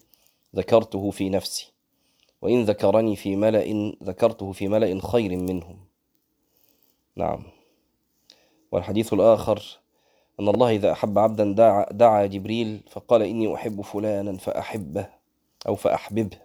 ذكرته 0.55 1.11
في 1.11 1.29
نفسي. 1.29 1.71
وإن 2.41 2.63
ذكرني 2.63 3.15
في 3.15 3.35
ملأ 3.35 3.93
ذكرته 4.03 4.51
في 4.51 4.67
ملأ 4.67 5.01
خير 5.01 5.37
منهم 5.37 5.77
نعم. 7.15 7.43
والحديث 8.71 9.13
الآخر 9.13 9.79
أن 10.39 10.47
الله 10.47 10.69
إذا 10.69 10.91
أحب 10.91 11.19
عبدا 11.19 11.53
دعا, 11.53 11.85
دعا 11.91 12.25
جبريل 12.25 12.83
فقال 12.89 13.21
إني 13.21 13.55
أحب 13.55 13.81
فلانا 13.81 14.37
فأحبه 14.37 15.09
أو 15.67 15.75
فأحببه. 15.75 16.37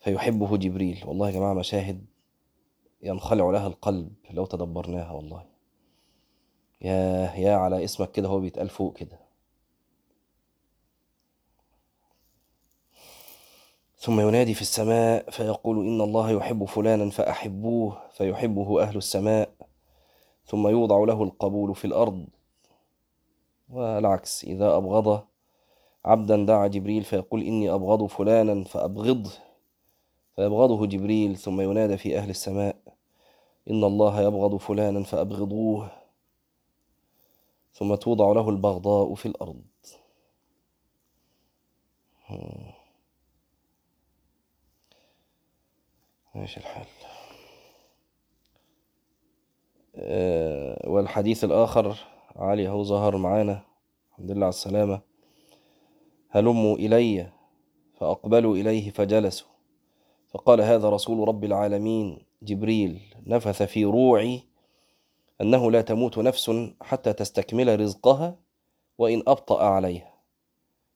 فيحبه 0.00 0.56
جبريل. 0.56 1.04
والله 1.06 1.26
يا 1.26 1.32
جماعة 1.32 1.54
مشاهد 1.54 2.04
ينخلع 3.02 3.50
لها 3.50 3.66
القلب 3.66 4.12
لو 4.30 4.46
تدبرناها 4.46 5.12
والله. 5.12 5.53
يا 6.82 7.32
يا 7.36 7.56
على 7.56 7.84
اسمك 7.84 8.12
كده 8.12 8.28
هو 8.28 8.40
بيتقال 8.40 8.68
فوق 8.68 8.96
كده. 8.96 9.18
ثم 13.98 14.20
ينادي 14.20 14.54
في 14.54 14.62
السماء 14.62 15.30
فيقول 15.30 15.86
إن 15.86 16.00
الله 16.00 16.30
يحب 16.30 16.64
فلانا 16.64 17.10
فأحبوه 17.10 17.98
فيحبه 18.12 18.82
أهل 18.82 18.96
السماء. 18.96 19.50
ثم 20.46 20.68
يوضع 20.68 21.04
له 21.04 21.22
القبول 21.22 21.74
في 21.74 21.84
الأرض. 21.84 22.26
والعكس 23.68 24.44
إذا 24.44 24.76
أبغض 24.76 25.24
عبدا 26.04 26.46
دعا 26.46 26.66
جبريل 26.66 27.04
فيقول 27.04 27.42
إني 27.42 27.70
أبغض 27.74 28.06
فلانا 28.06 28.64
فأبغضه. 28.64 29.30
فيبغضه 30.36 30.86
جبريل 30.86 31.36
ثم 31.36 31.60
ينادى 31.60 31.96
في 31.96 32.18
أهل 32.18 32.30
السماء 32.30 32.76
إن 33.70 33.84
الله 33.84 34.20
يبغض 34.22 34.56
فلانا 34.56 35.02
فأبغضوه. 35.02 36.03
ثم 37.74 37.94
توضع 37.94 38.32
له 38.32 38.48
البغضاء 38.48 39.14
في 39.14 39.26
الأرض. 39.26 39.62
ماشي 46.34 46.60
الحال. 46.60 46.86
آه، 49.96 50.88
والحديث 50.88 51.44
الآخر 51.44 51.96
علي 52.36 52.68
هو 52.68 52.82
ظهر 52.82 53.16
معانا. 53.16 53.64
الحمد 54.10 54.30
لله 54.30 54.46
على 54.46 54.48
السلامة. 54.48 55.00
هلموا 56.30 56.76
إلي 56.76 57.32
فأقبلوا 57.94 58.56
إليه 58.56 58.90
فجلسوا. 58.90 59.48
فقال 60.28 60.60
هذا 60.60 60.90
رسول 60.90 61.28
رب 61.28 61.44
العالمين 61.44 62.26
جبريل 62.42 63.14
نفث 63.26 63.62
في 63.62 63.84
روعي 63.84 64.42
أنه 65.40 65.70
لا 65.70 65.80
تموت 65.80 66.18
نفس 66.18 66.50
حتى 66.80 67.12
تستكمل 67.12 67.80
رزقها 67.80 68.36
وإن 68.98 69.22
أبطأ 69.26 69.64
عليها. 69.64 70.14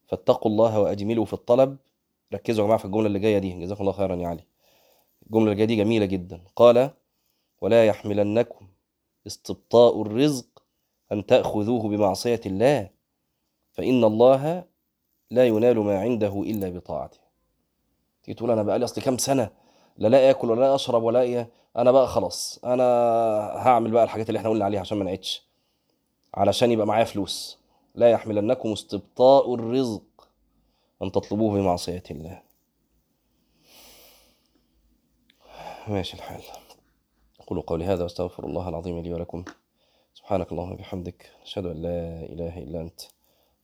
فاتقوا 0.06 0.50
الله 0.50 0.80
وأجملوا 0.80 1.24
في 1.24 1.32
الطلب. 1.32 1.76
ركزوا 2.34 2.62
يا 2.62 2.66
جماعة 2.66 2.78
في 2.78 2.84
الجملة 2.84 3.06
اللي 3.06 3.18
جاية 3.18 3.38
دي. 3.38 3.60
جزاكم 3.60 3.80
الله 3.80 3.92
خيرا 3.92 4.16
يا 4.16 4.28
علي. 4.28 4.44
الجملة 5.26 5.44
اللي 5.44 5.54
جاية 5.54 5.66
دي 5.66 5.76
جميلة 5.76 6.06
جدا. 6.06 6.40
قال 6.56 6.90
ولا 7.60 7.86
يحملنكم 7.86 8.68
استبطاء 9.26 10.02
الرزق 10.02 10.62
أن 11.12 11.26
تأخذوه 11.26 11.88
بمعصية 11.88 12.40
الله 12.46 12.90
فإن 13.72 14.04
الله 14.04 14.64
لا 15.30 15.46
ينال 15.46 15.78
ما 15.78 16.00
عنده 16.00 16.42
إلا 16.42 16.68
بطاعته. 16.68 17.18
تيجي 18.22 18.34
تقول 18.38 18.50
أنا 18.50 18.62
بقالي 18.62 18.84
أصل 18.84 19.02
كام 19.02 19.18
سنة 19.18 19.50
لا 19.98 20.08
لا 20.08 20.30
آكل 20.30 20.50
ولا 20.50 20.60
لا 20.60 20.74
أشرب 20.74 21.02
ولا 21.02 21.20
إيه 21.20 21.48
أنا 21.76 21.92
بقى 21.92 22.08
خلاص 22.08 22.60
أنا 22.64 22.84
هعمل 23.56 23.90
بقى 23.90 24.04
الحاجات 24.04 24.28
اللي 24.28 24.38
إحنا 24.38 24.50
قلنا 24.50 24.64
عليها 24.64 24.80
عشان 24.80 24.98
ما 24.98 25.04
نعيدش. 25.04 25.42
علشان 26.34 26.72
يبقى 26.72 26.86
معايا 26.86 27.04
فلوس. 27.04 27.58
لا 27.94 28.10
يحملنكم 28.10 28.72
استبطاء 28.72 29.54
الرزق. 29.54 30.02
أن 31.02 31.12
تطلبوه 31.12 31.54
بمعصية 31.54 32.02
الله. 32.10 32.42
ماشي 35.88 36.16
الحال. 36.16 36.42
أقول 37.40 37.60
قولي 37.60 37.84
هذا 37.84 38.02
وأستغفر 38.02 38.44
الله 38.44 38.68
العظيم 38.68 38.98
لي 39.00 39.14
ولكم. 39.14 39.44
سبحانك 40.14 40.52
اللهم 40.52 40.72
وبحمدك. 40.72 41.30
نشهد 41.42 41.66
أن 41.66 41.82
لا 41.82 42.22
إله 42.32 42.58
إلا 42.58 42.80
أنت. 42.80 43.00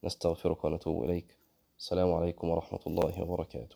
نستغفرك 0.05 0.64
ونتوب 0.64 1.05
إليك. 1.05 1.37
السلام 1.79 2.12
عليكم 2.12 2.49
ورحمة 2.49 2.81
الله 2.87 3.23
وبركاته. 3.23 3.68